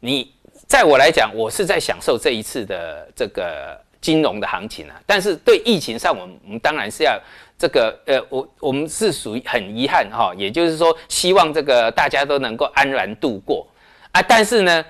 [0.00, 0.30] 你
[0.66, 4.94] 在我来讲，我是在享受这一次的这个金融的行情啊。
[5.06, 7.18] 但是对疫情上，我们我们当然是要
[7.58, 13.66] 这个呃，我我们是属于很遗憾哈，也就是说，希望这个大家都能够安然度过
[14.12, 14.22] 啊。
[14.22, 14.84] 但是呢，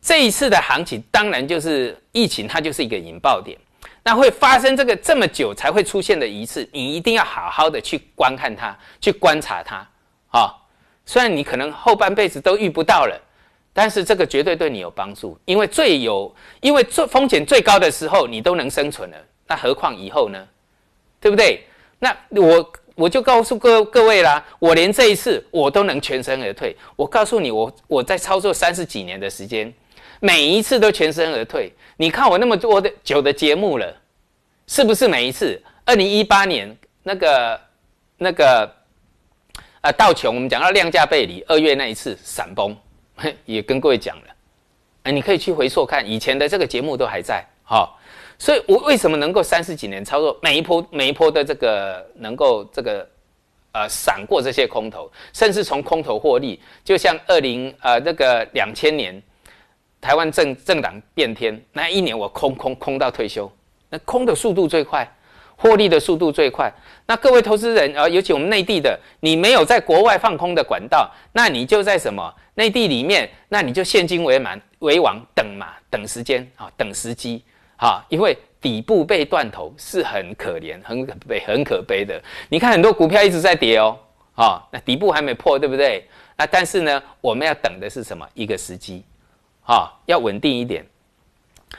[0.00, 3.58] 这一次的行情当然就是疫情，它就是一个引爆点。
[4.06, 9.76] 那会发生这个这么久才会出现的一次，你一定要好好的去观看它，去观察它
[10.28, 10.54] 啊。
[11.06, 13.18] 虽然你可能后半辈子都遇不到了，
[13.74, 20.42] 但是这个绝对对你有帮助，因为最有，因为最风险最高的时候你都能生存了，那何况以后呢？
[21.20, 21.62] 对不对？
[21.98, 26.76] 那我我就告诉各各位啦，我连这一次我都能全身而退。
[26.96, 29.70] 我告诉你，我我在操作三十几年的时间。
[30.20, 33.94] 每一次都全身而退，你看我那么多的久的节目了，
[34.66, 35.60] 是不是每一次？
[35.84, 37.60] 二零一八年那个
[38.16, 38.72] 那个
[39.82, 42.74] 啊道琼，我们讲到量价背离，二月那一次闪崩，
[43.44, 44.34] 也跟各位讲了，
[45.04, 47.88] 哎，你可以去回溯看以前的这个节目都还在，哈，
[48.38, 53.08] 所以我为什么能够三十几年操作每一波每一波的这个能够这个
[53.72, 59.22] 呃闪过这些空头，甚至从空头获利，就像二零呃那个两千年。
[60.00, 63.50] 台湾政政党变天，那一年我空空空到退休，
[63.88, 65.10] 那空的速度最快，
[65.64, 66.70] 获利的速度最快。
[67.06, 77.42] 那各位投资人啊，尤其我们内地的，你没有在国外放空的管道，那你就在什么内地里面，那你就现金为满为王，等嘛，等时间啊，等时机
[77.76, 82.22] 啊，因为底部被断头是很可怜、很可悲、很可悲的。
[82.50, 83.98] 你看很多股票一直在跌哦，
[84.34, 86.06] 啊，那底部还没破，对不对？
[86.36, 88.28] 那但是呢，我们要等的是什么？
[88.34, 89.02] 一个时机。
[89.66, 90.84] 哈，要稳定一点。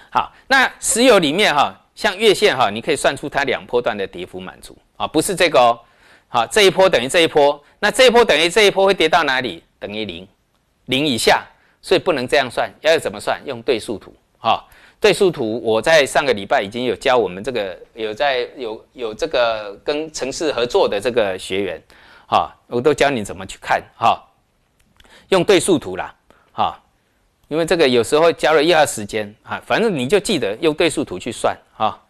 [0.10, 5.80] 好，那石油里面哈，像月线哈，你可以算出它两波段的跌幅满足啊，不是这个哦。
[6.28, 9.64] 好，这一波等于这一波，那这一波等于这一波会跌到哪里？
[9.80, 10.28] 等于零，
[10.86, 11.46] 零以下，
[11.82, 13.42] 所以不能这样算，要怎么算？
[13.46, 14.14] 用对数图。
[14.38, 14.62] 哈，
[15.00, 21.82] 对数图，我在上个礼拜已经有教我们这个有在有有这个跟城市合作的这个学员，
[22.28, 24.22] 哈，我都教你怎么去看哈，
[25.30, 26.14] 用对数图啦，
[26.52, 26.82] 哈。
[27.48, 32.02] 因为这个有时候加了一二时间啊，反正你就记得用对数图去算啊。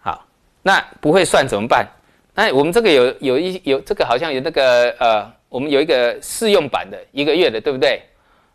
[0.00, 0.26] 好，
[0.62, 1.88] 那不会算怎么办？
[2.34, 8.02] 那我们这个有有一有这个好像有那个呃，我们有一个试用版的一个月的，对不对？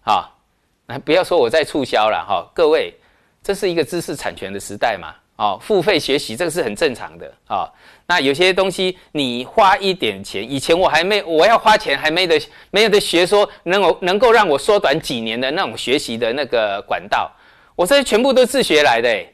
[0.02, 0.38] 好，
[0.86, 2.93] 那不要说我在促销了哈，各位，
[3.41, 5.15] 这是一个知识产权的时代嘛。
[5.39, 7.65] 哦，付费学习这个是很正常的啊。
[8.08, 12.38] 那有些东西你花一点钱，以前我还没我要花钱还没得
[12.71, 17.32] 没有的学说，能够能够让我缩短几年的那种学习的那个管道，
[17.73, 19.25] 我这些全部都自学来的。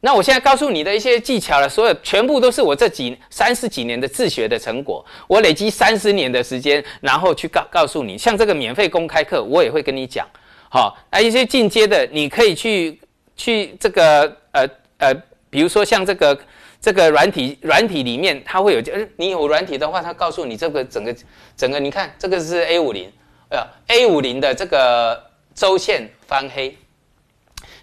[0.00, 10.28] 那我现在告诉你的一些技巧了，所有全部都是我这几三十几年的自学的成果，我累积三十年的时间，然后去告告诉你，像这个免费公开课，我也会跟你讲。
[10.68, 13.00] 好，那一些进阶的，你可以去
[13.34, 14.68] 去这个呃。
[14.98, 15.14] 呃，
[15.48, 16.38] 比如说像这个
[16.80, 21.14] 这个软体软体里面，它会有，呃，你有软体的话，它告诉你这个整个
[21.56, 23.10] 整个，你看这个是 A 五零，
[23.50, 25.20] 呃，A 五零的这个
[25.54, 26.76] 周线翻黑，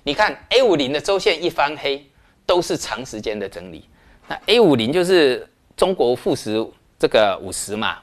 [0.04, 2.06] 你看 A 五零的周线一翻黑，
[2.46, 3.88] 都是长时间的整理。
[4.28, 5.48] 那 A 五零就是
[5.78, 6.66] 中国富时
[7.00, 8.00] 这个五十嘛，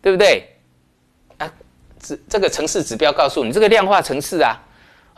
[0.00, 0.48] 对不对？
[1.38, 1.52] 啊，
[2.00, 4.60] 指这个城市指标告诉你，这个量化城市啊。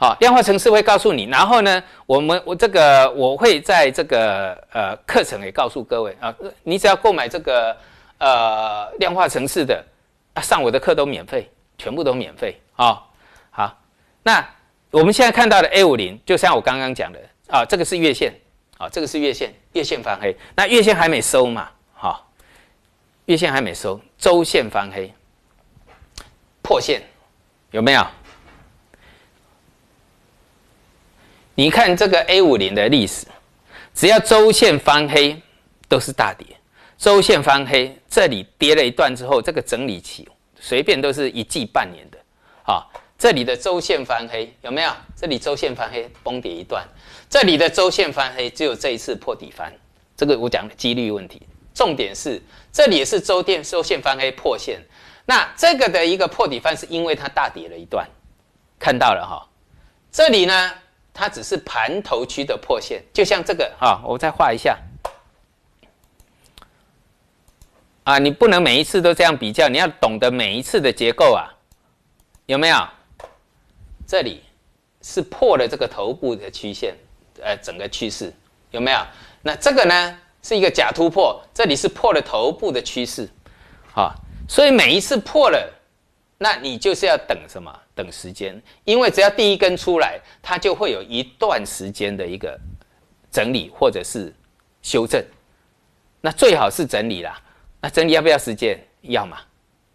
[0.04, 7.74] 好，量化程式会告诉你，然后呢，我们我这个我会在这个呃课程也告诉各位啊，你只要购买这个
[8.18, 9.82] 呃量化程式的
[10.34, 13.02] 啊，上我的课都免费，全部都免费啊。
[13.50, 13.78] 好，
[14.22, 14.46] 那
[14.90, 18.34] 我们现在看到的 A 五零，就像我刚刚讲的啊，这个是月线
[18.76, 22.30] 啊，这个是月线，月线翻黑，那月线还没收嘛，好，
[23.24, 25.10] 月线还没收，周线翻黑，
[26.60, 27.00] 破线
[27.70, 28.06] 有没有？
[31.54, 33.26] 你看这个 A 五零的历史，
[33.94, 35.40] 只要周线翻黑
[35.88, 36.46] 都是大跌。
[36.98, 42.18] 周线翻黑，这里跌了一段之后，这个整理期随便都是一季半年的，
[42.64, 42.86] 啊，
[43.18, 44.90] 这里的周线翻黑有没有？
[45.14, 46.84] 这里周线翻黑崩跌一段，
[47.28, 49.72] 这里的周线翻黑只有这一次破底翻，
[50.16, 51.42] 这个我讲的几率问题。
[51.74, 52.40] 重点是
[52.72, 54.80] 这里也是周电周线翻黑破线，
[55.26, 58.08] 那这个的一个破底翻是因为它大跌了一段，
[58.78, 59.46] 看到了哈。
[60.12, 60.72] 这里呢，
[61.14, 64.76] 它只是盘头区的破线，就像这个哈，我再画一下。
[68.02, 71.48] 啊，你不能每一次都这样比较，你要懂得每一次的结构啊，
[72.46, 72.76] 有没有？
[74.06, 74.42] 这里
[75.00, 76.94] 是破了这个头部的曲线，
[77.40, 78.30] 呃，整个趋势
[78.72, 78.98] 有没有？
[79.40, 83.26] 那这个呢是一个假突破，这里是破了头部的趋势，
[83.94, 84.14] 好，
[84.48, 85.72] 所以每一次破了，
[86.36, 87.72] 那你就是要等什么？
[87.94, 92.58] 等时间，因为只要第一根出来，它就会有一段时间的一个
[93.30, 94.34] 整理或者是
[94.82, 95.24] 修正，
[96.20, 97.40] 那最好是整理啦。
[97.80, 98.78] 那整理要不要时间？
[99.02, 99.38] 要嘛，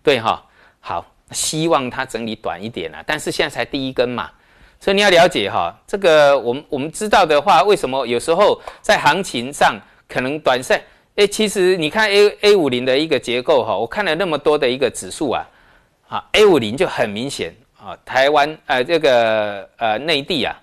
[0.03, 0.45] 对哈。
[0.79, 3.03] 好，希望它整理短一点啊。
[3.05, 4.31] 但是现在才第一根嘛，
[4.79, 5.77] 所以你要了解哈。
[5.85, 10.81] 这个我们我们知道的话，为什么有时候在行情上可能短线？
[11.15, 15.45] 哎，其实你看 A A 五零的一个结构哈，我看了那么多的一个指数啊，
[16.07, 17.98] 啊 A 五零就很明显啊。
[18.06, 20.56] 台湾呃这个呃内地啊，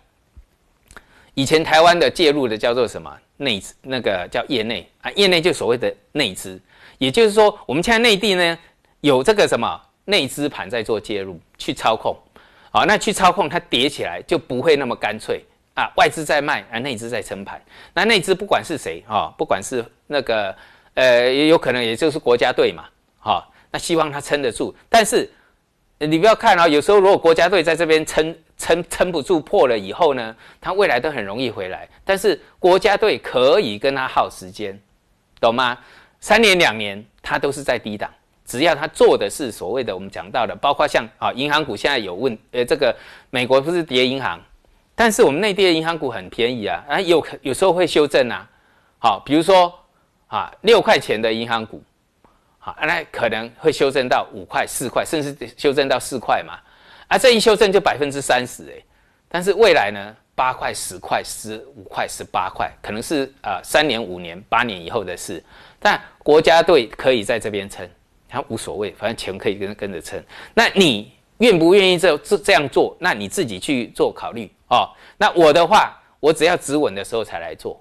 [1.34, 6.60] 以前台湾的介入的叫做什么内资那个叫业内啊，业内就所谓的内资。
[6.98, 8.58] 也就是说，我们现在内地呢
[9.00, 12.16] 有这个什么内资盘在做介入去操控，
[12.70, 17.60] 啊，那去操控它叠起来就不会那么干脆啊，外资在卖啊，内资在撑盘。
[17.92, 20.56] 那内资不管是谁啊，不管是那个
[20.94, 22.86] 呃，也有可能也就是国家队嘛，
[23.18, 24.74] 哈，那希望它撑得住。
[24.88, 25.30] 但是
[25.98, 31.88] 你不要看啊，有时候如果国家队在这边撑撑撑不住破了以后呢，它未来都很容易回来。
[32.04, 34.78] 但是国家队可以跟他耗时间，
[35.40, 35.78] 懂吗？
[36.20, 38.10] 三年两年，它都是在低档。
[38.44, 42.94] 只要它做的是所谓的我们讲到的，包括像啊银行股现在有问，呃，这个
[43.30, 44.40] 美国不是跌银行，
[44.94, 48.48] 但是我们内地的银行股很便宜啊，啊有有时候会修正啊。
[48.98, 49.72] 好，比如说
[50.28, 51.82] 啊六块钱的银行股，
[52.66, 56.58] 好，那可能会修正到五块、四块，甚至修正到四块嘛。
[57.06, 58.82] 啊，这一修正就百分之三十哎，
[59.28, 60.16] 但是未来呢？
[60.34, 65.40] 八块、十块、十五块、十八块，可能是呃三年、五年、八年以后的事。
[65.78, 67.88] 但国家队可以在这边撑，
[68.28, 70.20] 他无所谓，反正钱可以跟跟着撑。
[70.52, 72.96] 那你愿不愿意这这这样做？
[72.98, 74.90] 那你自己去做考虑哦。
[75.16, 77.80] 那我的话，我只要止稳的时候才来做。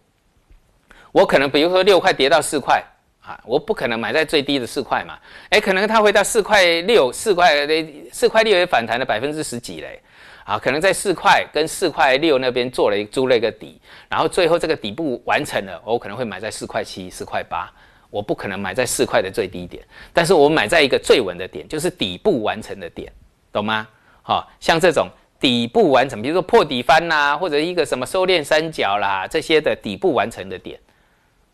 [1.11, 2.83] 我可能比如说六块跌到四块
[3.25, 5.17] 啊，我不可能买在最低的四块嘛。
[5.49, 7.67] 哎，可能它会到四块六、四块
[8.11, 9.99] 四块六也反弹了百分之十几嘞。
[10.43, 17.67] 啊，可能在四块跟四块六那边做了一租了一个底，然后最后这个底部完成了，我可能会买在四块七、四块八，
[18.11, 19.83] 我不可能买在四块的最低点，
[20.13, 23.11] 但是我买在一个最稳的点，就是底部完成的点，
[23.51, 23.87] 懂吗？
[24.21, 25.09] 好，像这种
[25.39, 30.79] 底部完成，比如说破底翻呐，或者一个什么收敛三角啦，这些的底部完成的点，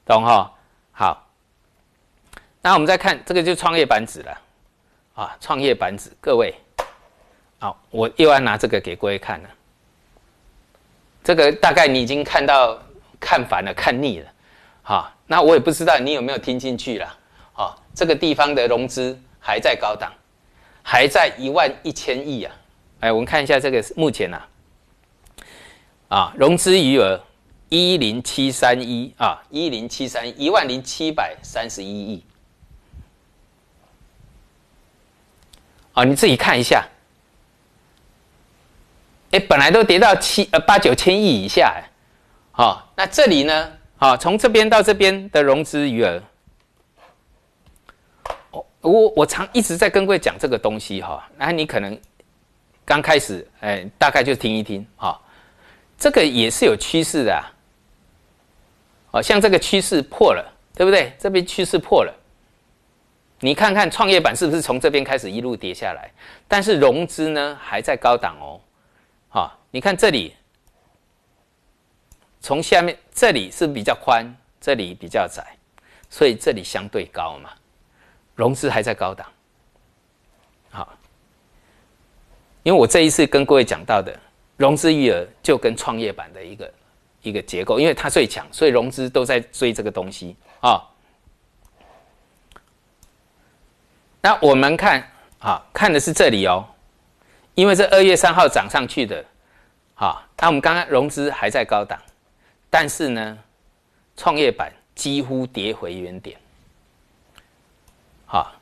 [0.05, 0.51] 懂哈？
[0.91, 1.30] 好，
[2.61, 4.41] 那我们再看这个就创业板指了，
[5.15, 6.53] 啊，创业板指，各位。
[7.57, 9.49] 好，我又要拿这个给各位看了。
[11.23, 12.79] 这个大概你已经看到
[13.19, 14.31] 看烦了、看腻了，
[14.83, 15.11] 哈。
[15.25, 17.17] 那我也不知道你有没有听进去了，
[17.53, 17.75] 啊。
[17.95, 20.11] 这个地方的融资还在高档，
[20.83, 22.55] 还在一万一千亿啊。
[23.01, 24.41] 哎，我们看一下这个目前呐，
[26.09, 27.19] 啊，融资余额
[27.69, 32.23] 一零七三一啊，一零七三一万零七百三十一亿。
[35.93, 36.85] 啊，你自己看一下。
[39.31, 41.89] 哎，本来都跌到七呃八九千亿以下，哎，
[42.51, 43.71] 好，那这里呢？
[43.95, 46.21] 好，从这边到这边的融资余额，
[48.49, 51.97] 我我我常一直在跟各位讲这个东西哈，那你可能
[52.83, 55.17] 刚开始哎，大概就听一听哈，
[55.97, 57.43] 这个也是有趋势的，
[59.11, 61.13] 哦，像这个趋势破了，对不对？
[61.17, 62.13] 这边趋势破了，
[63.43, 66.11] 你看看创业板是不是从这边开始一路跌下来？
[66.47, 68.61] 但是融资呢还在高档哦。
[69.29, 70.35] 好，你看这里，
[72.39, 75.43] 从下面这里是比较宽，这里比较窄，
[76.07, 77.49] 所以这里相对高嘛，
[78.35, 79.27] 融资还在高档。
[80.69, 80.93] 好，
[82.61, 84.15] 因为我这一次跟各位讲到的
[84.55, 86.73] 融资余额就跟创业板的一个
[87.23, 90.79] 一个结构，因为它最强，所以融资都在追这个东西啊。
[94.21, 95.07] 那我们看，
[95.39, 96.65] 啊看的是这里哦。
[97.53, 99.23] 因为这二月三号涨上去的，
[99.93, 101.99] 好，那我们刚刚融资还在高档，
[102.69, 103.37] 但是呢，
[104.15, 106.37] 创业板几乎跌回原点，
[108.25, 108.53] 好，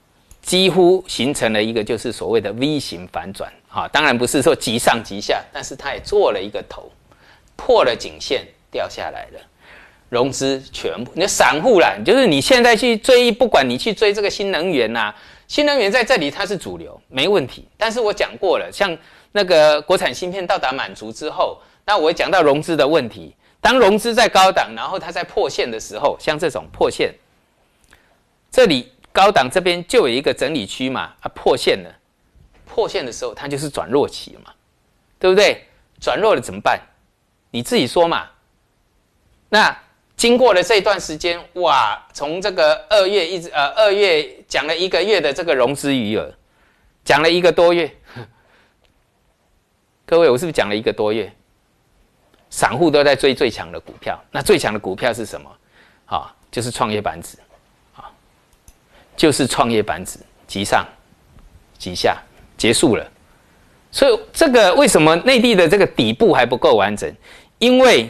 [0.41, 6.91] 几乎形成了一个就是所谓的 V 型反转，好，当然不是说急上急下，但是它也做了一个头，
[7.55, 9.39] 破了颈线掉下来了，
[10.09, 15.13] 融资全部，你散户啦，就是你现在去追，不管你去追这个新能源呐，
[15.49, 17.67] 新能源在这里它是主流，没问题。
[17.75, 18.95] 但是我讲过了，像
[19.31, 27.11] 那个国产芯片到达满足之后，那我讲到融资的问题，当融资在高档，然后它在破线的时候，像这种破线，
[28.51, 31.91] 这里高档这边就有一个整理区嘛，啊破线了。
[32.67, 34.53] 破线的时候，它就是转弱期嘛，
[35.17, 35.65] 对不对？
[35.99, 36.79] 转弱了怎么办？
[37.49, 38.27] 你自己说嘛。
[39.49, 39.75] 那
[40.19, 46.29] 经过了这段时间，哇，从这个二月一直呃，二月讲了一个月的这个融资余额，
[47.05, 47.89] 讲了一个多月。
[50.05, 51.31] 各位，我是不是讲了一个多月？
[52.49, 55.49] 散户都在追最强的股票，那最强的股票是什么？
[56.07, 57.37] 啊，就是创业板指，
[57.95, 58.11] 啊，
[59.15, 60.85] 就是创业板指，急上
[61.77, 62.21] 急下。
[62.57, 63.09] 结束了，
[63.89, 67.09] 所以这个为什么内地的这个底部还不够完整？
[67.57, 68.09] 因为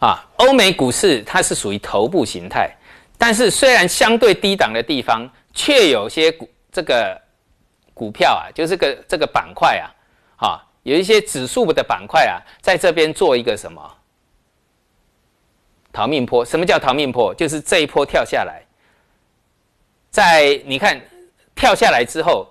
[0.00, 2.70] 啊，欧美股市它是属于头部形态，
[3.16, 7.20] 但是虽然相对低档的地方，却有些股这个
[7.94, 9.86] 股票啊，就是个这个板块啊，
[10.48, 13.80] 啊，有一些指数的板块啊，在这边做一个什么
[15.92, 16.44] 逃命坡？
[16.44, 17.34] 什么叫逃命坡？
[17.34, 18.62] 就是这一波跳下来，
[20.10, 21.00] 在你看。
[21.52, 22.48] 跳下来之后，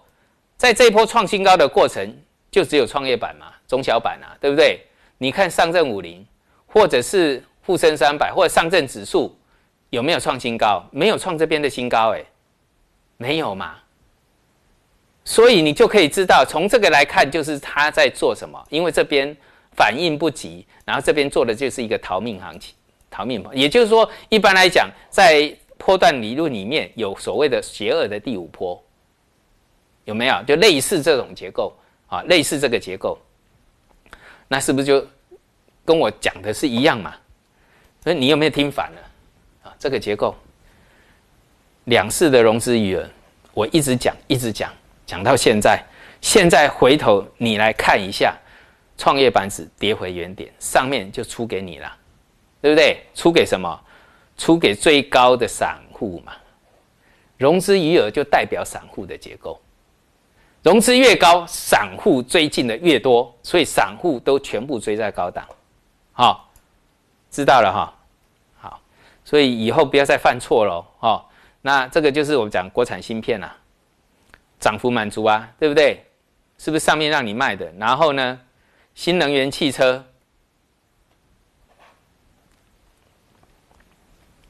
[0.56, 2.16] 在这一波创新高的过程，
[2.52, 4.86] 就只有创业板嘛，中小板啊，对不对？
[5.18, 6.24] 你看上证五零，
[6.72, 9.38] 或者是沪深三百，或者上证指数，
[9.90, 10.84] 有没有创新高？
[10.92, 12.24] 没有创这边的新高，哎，
[13.18, 13.76] 没有嘛。
[15.26, 18.64] 所以你就可以知道，从这个来看，就是他在做什么。
[18.70, 19.36] 因为这边
[19.74, 22.74] 反应不及，然后这边做的就是一个逃命行情，
[23.10, 28.82] 逃命嘛也就是说，一般来讲，在波段理论里面有所谓的邪恶的第五波。
[30.06, 31.72] 有没有就类似这种结构
[32.08, 32.24] 啊？
[32.24, 33.16] 类似这个结构，
[34.48, 35.08] 那是不是就
[35.90, 37.16] 跟我讲的是一样嘛？
[38.04, 39.02] 所以你有没有听反了
[39.64, 39.74] 啊？
[39.80, 40.36] 这个结构，
[41.86, 43.10] 两市的融资余额，
[43.56, 44.72] 我一直讲，一直讲，
[45.08, 45.84] 讲到现在，
[46.22, 48.38] 现在回头你来看一下，
[49.00, 51.92] 创业板指跌回原点，上面就出给你了，
[52.62, 53.04] 对不对？
[53.16, 53.82] 出给什么？
[54.38, 56.34] 出给最高的散户嘛？
[57.36, 59.60] 融资余额就代表散户的结构。
[60.62, 65.44] 融资越高，散户追进的越多，所以散户都全部追在高档。
[66.20, 66.52] 好，
[67.32, 67.94] 知道了哈。
[68.58, 68.82] 好，
[69.24, 70.86] 所以以后不要再犯错喽。
[71.00, 71.24] 哦，
[71.62, 73.56] 那这个就是我们讲国产芯片啊，
[74.60, 76.06] 涨幅满足啊，对不对？
[76.58, 77.72] 是不是上面让你卖的？
[77.78, 78.38] 然后呢，
[78.94, 80.06] 新能源汽车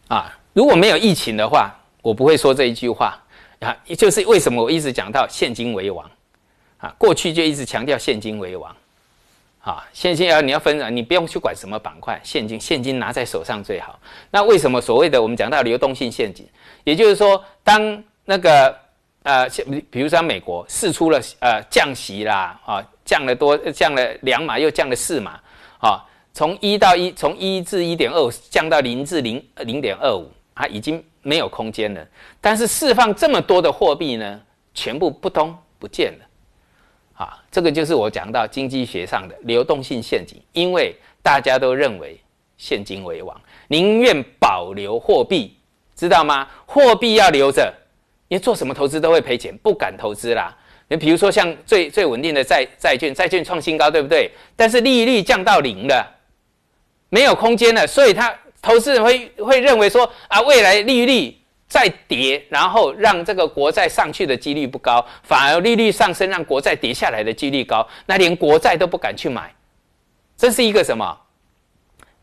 [0.07, 3.15] 啊，如果没有疫情的话，我不会说这一句话。
[3.59, 6.09] 啊，也就是为什么我一直讲到现金为王，
[6.80, 8.76] 啊，过去就一直强调现金为王，
[9.70, 13.99] 啊，现金要你要分啊，你不用去管什么板块，现金现金拿在手上最好。
[14.32, 16.43] 那为什么所谓的我们讲到流动性陷阱，
[16.84, 18.76] 也就是说，当那个
[19.22, 19.47] 呃，
[19.91, 25.39] 比如说美国试出了呃降息啦，啊，降了多降了两码又降了四码，
[25.80, 26.03] 啊，
[26.34, 31.03] 从一到一从一至一点二五降到零至零零点二五，啊，已经。
[31.22, 32.07] 没有空间了，
[32.39, 34.41] 但是释放这么多的货币呢，
[34.74, 36.26] 全部不通不见了，
[37.20, 42.17] 啊，这个就是我讲到经济学上的流动性陷阱，因为大家都认为
[42.57, 45.53] 现金为王，宁愿保留货币，
[45.95, 46.47] 知道吗？
[46.65, 47.74] 货币要留着，
[48.30, 50.55] 因为做什么投资都会赔钱，不敢投资啦。
[50.88, 54.32] 你比如说像最最稳定的债债券，债券创新高，对不对？
[54.55, 56.17] 但是利率降到零了，
[57.09, 58.34] 没有空间了，所以他。
[58.61, 61.34] 投资人会会认为说啊，未来利率
[61.70, 69.53] 再跌，然后让这个国债上去的几率不高，反而利率上升让国债跌下来的几率高，那连国债都不敢去买，
[70.36, 71.17] 这是一个什么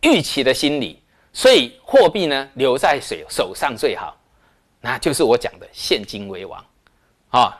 [0.02, 1.00] 预期的心理？
[1.32, 4.14] 所以货币呢留在手手上最好，
[4.80, 6.62] 那就是我讲的现金为王
[7.30, 7.58] 啊。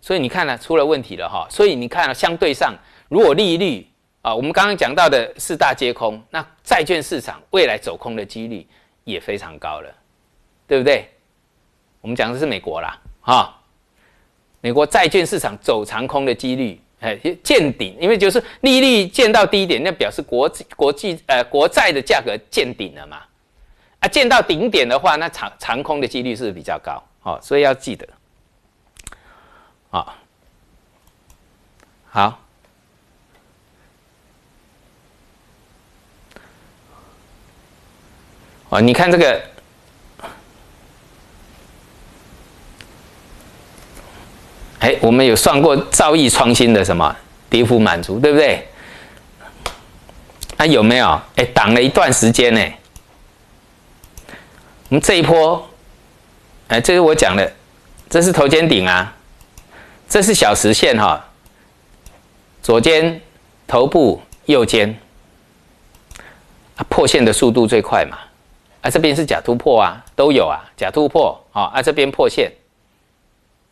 [0.00, 1.46] 所以你看呢，出了问题了哈。
[1.48, 2.74] 所以你看，相对上
[3.08, 3.88] 如果利率。
[4.24, 8.66] 啊，我们刚刚讲到的四大皆空，那债券市场未来走空的几率
[9.04, 9.94] 也非常高了，
[10.66, 11.10] 对不对？
[12.00, 13.54] 我们讲的是美国啦，哈，
[14.60, 23.22] 美国债券市场走长空的几率，哎，见顶，因为就是利率见到低点，那表示国国际呃国债的价格见顶了嘛，
[24.00, 28.06] 啊，见到顶点的话，那长长空的几率是比较高，哦，所以要记得，
[29.90, 30.14] 啊，
[32.10, 32.40] 好。
[38.70, 39.40] 啊，你看这个
[44.84, 47.16] 哎，我们有算过造诣创新的什么
[47.48, 48.68] 跌幅满足，对不对？
[50.58, 51.18] 那有没有？
[51.36, 52.60] 哎，挡了一段时间呢。
[54.90, 55.66] 我们这一波，
[56.68, 57.50] 哎，这是我讲的，
[58.10, 59.10] 这是头肩顶啊，
[60.06, 61.30] 这是小时线哈，
[62.62, 63.18] 左肩、
[63.66, 64.94] 头部、右肩，
[66.76, 68.18] 啊，破线的速度最快嘛，
[68.82, 72.52] 啊，这边是假突破啊，都有啊，假突破啊，啊，这边破线，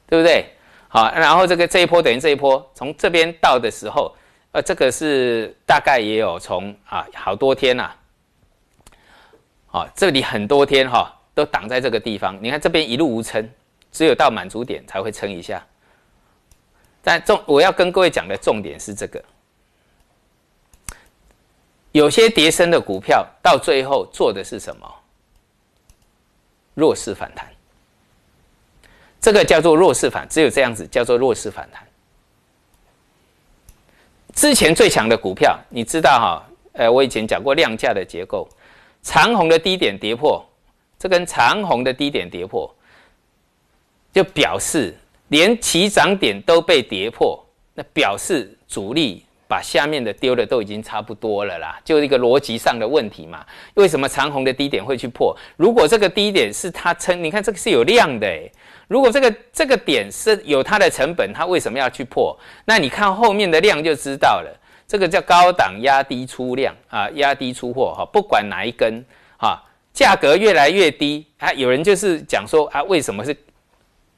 [0.09, 0.47] 对不对？
[0.95, 4.15] 好，然后这个这一波等于这一波从这边到的时候，
[4.51, 7.91] 呃，这个是大概也有从啊好多天呐，
[9.69, 13.49] 好，这里很多天哈都挡在这个地方，你看这边一路无撑，
[13.91, 15.65] 只有到满足点才会撑一下。
[17.03, 19.25] 但重我要跟各位讲的重点是这个，
[21.93, 24.95] 有些跌升的股票到最后做的是什么？
[26.75, 27.51] 弱势反弹。
[29.23, 31.81] 这个叫做弱势反，只有这样子叫做弱势反弹。
[34.35, 36.45] 之前最强的股票，你知道哈？
[36.73, 38.49] 呃，我以前讲过量价的结构，
[39.03, 40.45] 长虹的低点跌破，
[40.99, 42.69] 这根长虹的低点跌破，
[44.13, 44.95] 就表示
[45.29, 47.43] 连起涨点都被跌破，
[47.75, 49.25] 那表示主力。
[49.49, 53.45] 把下面的丢的都已经差不多了啦，就一个逻辑上的问题嘛。
[53.75, 55.37] 为什么长虹的低点会去破？
[55.59, 58.51] 如果这个低点是它撑，你看这个是有量的诶。
[58.93, 62.39] 如果这个这个点是有它的成本，它为什么要去破？
[62.67, 64.59] 那你看后面的量就知道了。
[64.87, 68.05] 这个叫高档压低出量啊，压低出货哈。
[68.13, 69.03] 不管哪一根
[69.39, 69.59] 哈，
[69.95, 73.35] 价格越来越低啊，有人就是讲说啊，为什么是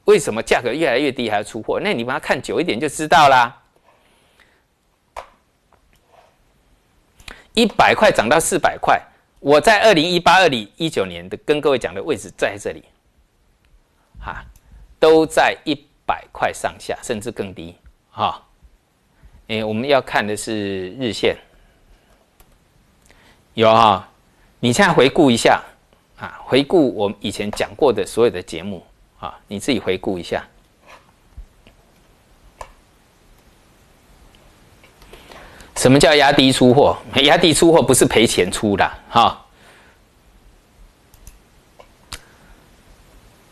[0.03, 1.79] 为什么价格越来越低还要出货？
[1.79, 3.61] 那你把它看久一点就知道啦。
[7.53, 9.01] 一百块涨到四百块，
[9.39, 12.83] 我在二零一八、二零一九年的跟各位讲的位置在这里，
[14.19, 14.43] 哈，
[15.05, 17.75] 都在一百块上下，甚至更低，
[18.09, 18.41] 哈。
[19.47, 21.37] 哎，我们要看的是日线，
[23.53, 24.09] 有哈。
[24.59, 25.61] 你现在回顾一下，
[26.17, 28.83] 啊，回顾我们以前讲过的所有的节目，
[29.19, 30.43] 啊，你自己回顾一下。
[35.75, 36.97] 什么叫压低出货？
[37.21, 39.39] 压低出货不是赔钱出的，哈。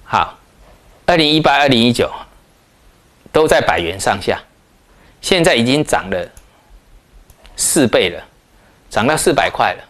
[0.04, 0.40] 好，
[1.14, 2.12] 二零一八、二零一九
[3.32, 4.42] 都在百元上下，
[5.22, 6.28] 现在已经涨了
[7.56, 8.20] 四倍了，
[8.90, 9.84] 涨到四百块了。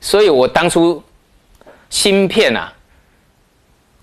[0.00, 1.02] 所以我当初
[1.90, 2.72] 芯片啊，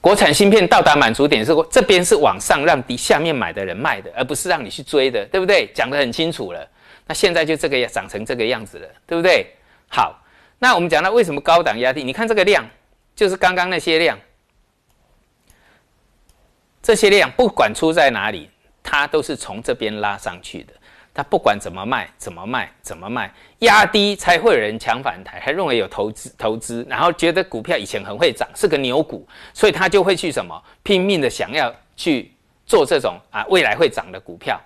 [0.01, 5.71] 国产芯片到达满足点是这边是往上让底下面买的人卖的，而不是让你去追的，对不对？
[5.73, 6.67] 讲得很清楚了。
[7.07, 9.55] 那现在就这个样长成这个样子了，对不对？
[9.87, 10.21] 好，
[10.59, 12.03] 那我们讲到为什么高档压低？
[12.03, 12.65] 你看这个量，
[13.15, 14.19] 就是刚刚那些量，
[16.81, 18.49] 这些量不管出在哪里，
[18.81, 20.73] 它都是从这边拉上去的。
[21.13, 23.29] 它不管怎么卖，怎么卖，怎么卖，
[23.59, 32.31] 压低才会有人抢反弹，还认为有投资投资，然后觉得股票以前很会涨，是个牛股，所以他就会去什么拼命的想要去
[32.65, 34.57] 做这种啊未来会涨的股票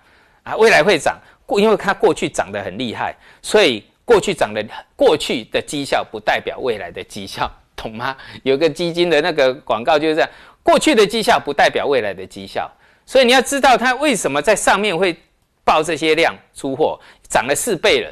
[0.44, 1.18] 啊未来会涨。
[1.44, 4.64] 过，因为它过去涨得很厉害，所以过去涨的
[4.94, 8.16] 过去的绩效不代表未来的绩效，懂吗？
[8.42, 10.30] 有个基金的那个广告就是这样，
[10.66, 12.68] 过去的绩效不代表未来的绩效，
[13.06, 15.16] 所以你要知道它为什么在上面会
[15.62, 16.98] 报这些量出货，
[17.28, 18.10] 涨了四倍了，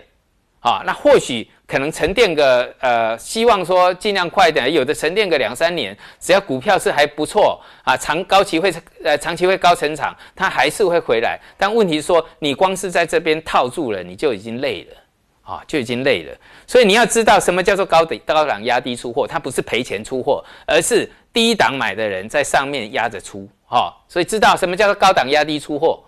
[0.61, 1.51] 啊，那或许。
[1.67, 8.71] 可能沉淀个呃，希望说尽量快一点，有的沉淀个两三年，只要股票是还不错啊，长高期会
[9.03, 11.41] 呃长期会高成长，它还是会回来。
[11.57, 14.97] 但问题是说，你光是在这边套住了，你就已经累了
[15.45, 16.37] 啊，就已经累了。
[16.67, 23.95] 所以你要知道什么叫做高底高档压低出货，它不是赔钱出货，而是低档买的人在上面压着出哈。
[24.09, 26.03] 所以知道什么叫做高档压低出货，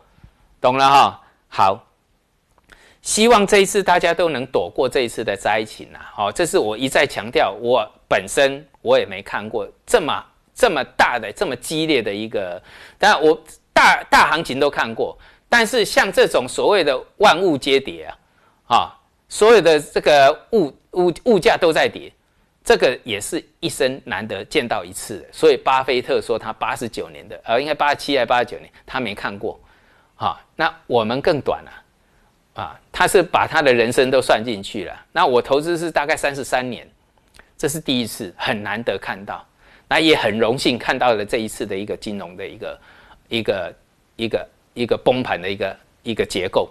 [0.61, 1.21] 懂了哈？
[1.49, 1.83] 好。
[3.03, 5.99] 希望这一次大家都能躲过这一次的灾情呐！
[6.13, 12.61] 好，这是我一再强调，我本身我也没看过这么这么大的、这么激烈的一个。
[12.99, 13.41] 当然，我
[13.73, 15.17] 大大行情都看过，
[15.49, 18.13] 但是像这种所谓的万物皆跌
[18.67, 18.99] 啊，啊，
[19.29, 22.13] 所有的这个物物物价都在跌，
[22.65, 25.27] 这个也是一生难得见到一次。
[25.33, 29.61] 所以，巴菲特说他八十九年的，呃，应该八十七还八十九年，他没看过。
[30.15, 31.83] 好，那我们更短了。
[32.55, 35.07] 啊，他是把他的人生都算进去了。
[35.13, 36.89] 那我投资是大概三十三年，
[37.59, 39.47] 这是第一次，很难得看到。
[39.89, 42.81] 那也很荣幸看到了这一次的一个金融的一个
[43.29, 43.75] 一个
[44.17, 46.69] 一个一个崩盘的一个一个结构。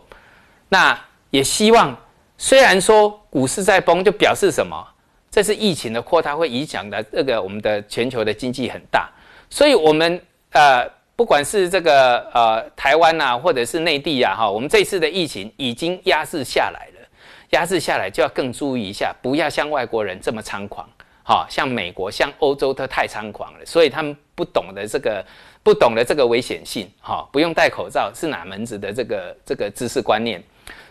[0.68, 1.00] 那
[1.30, 1.96] 也希望，
[2.38, 4.86] 虽然说股市在崩，就表示什么？
[5.32, 9.10] 这是疫情的扩大会影响的这个我们的全球的经济很大。
[9.50, 10.22] 所以，我们
[10.52, 17.08] 呃不管是这个呃台湾呐，或者是内地呀，哈，我们这次的疫情已经压制下来了，
[17.52, 20.90] 压制下来就要更注意一下，不要像外国人这么猖狂，
[21.24, 25.26] 哈，像美国、像欧洲都太猖狂了，所以他们不懂得这个，
[25.64, 30.42] 不懂得这个危险性，哈，不用戴口罩是哪门子的这个这个知识观念，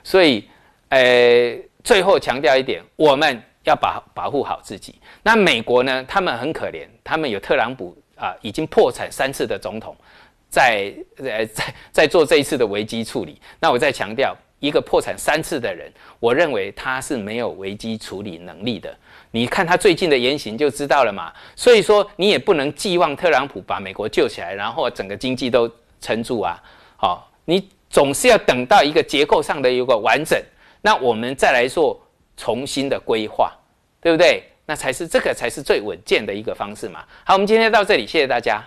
[0.03, 0.49] 所以，
[0.89, 3.43] 呃，最后强调一点，我们。
[3.65, 4.95] 要保保护好自己。
[5.23, 6.05] 那美国呢？
[6.07, 9.97] 他们很可怜，他们有特朗普啊，已经破产三次的总统，
[10.51, 13.41] 在呃在在做这一次的危机处理。
[13.59, 18.95] 那我再强调，一个破产三次的人，我认为他是没有危机处理能力的。
[19.31, 21.33] 你看他最近的言行就知道了嘛。
[21.57, 25.71] 所以说，你也不能寄望特朗普把美国救起来，然后整个经济都
[26.03, 26.63] 撑住啊。
[26.99, 30.39] 好，你总是要等到一个结构上的一个完整，
[30.85, 32.01] 那我们再来做。
[32.37, 33.53] 重新的规划，
[34.01, 34.43] 对不对？
[34.67, 37.05] 那才是这个才是最稳健的一个方式嘛。
[37.23, 38.61] 好，我们今天到这里，谢谢大家。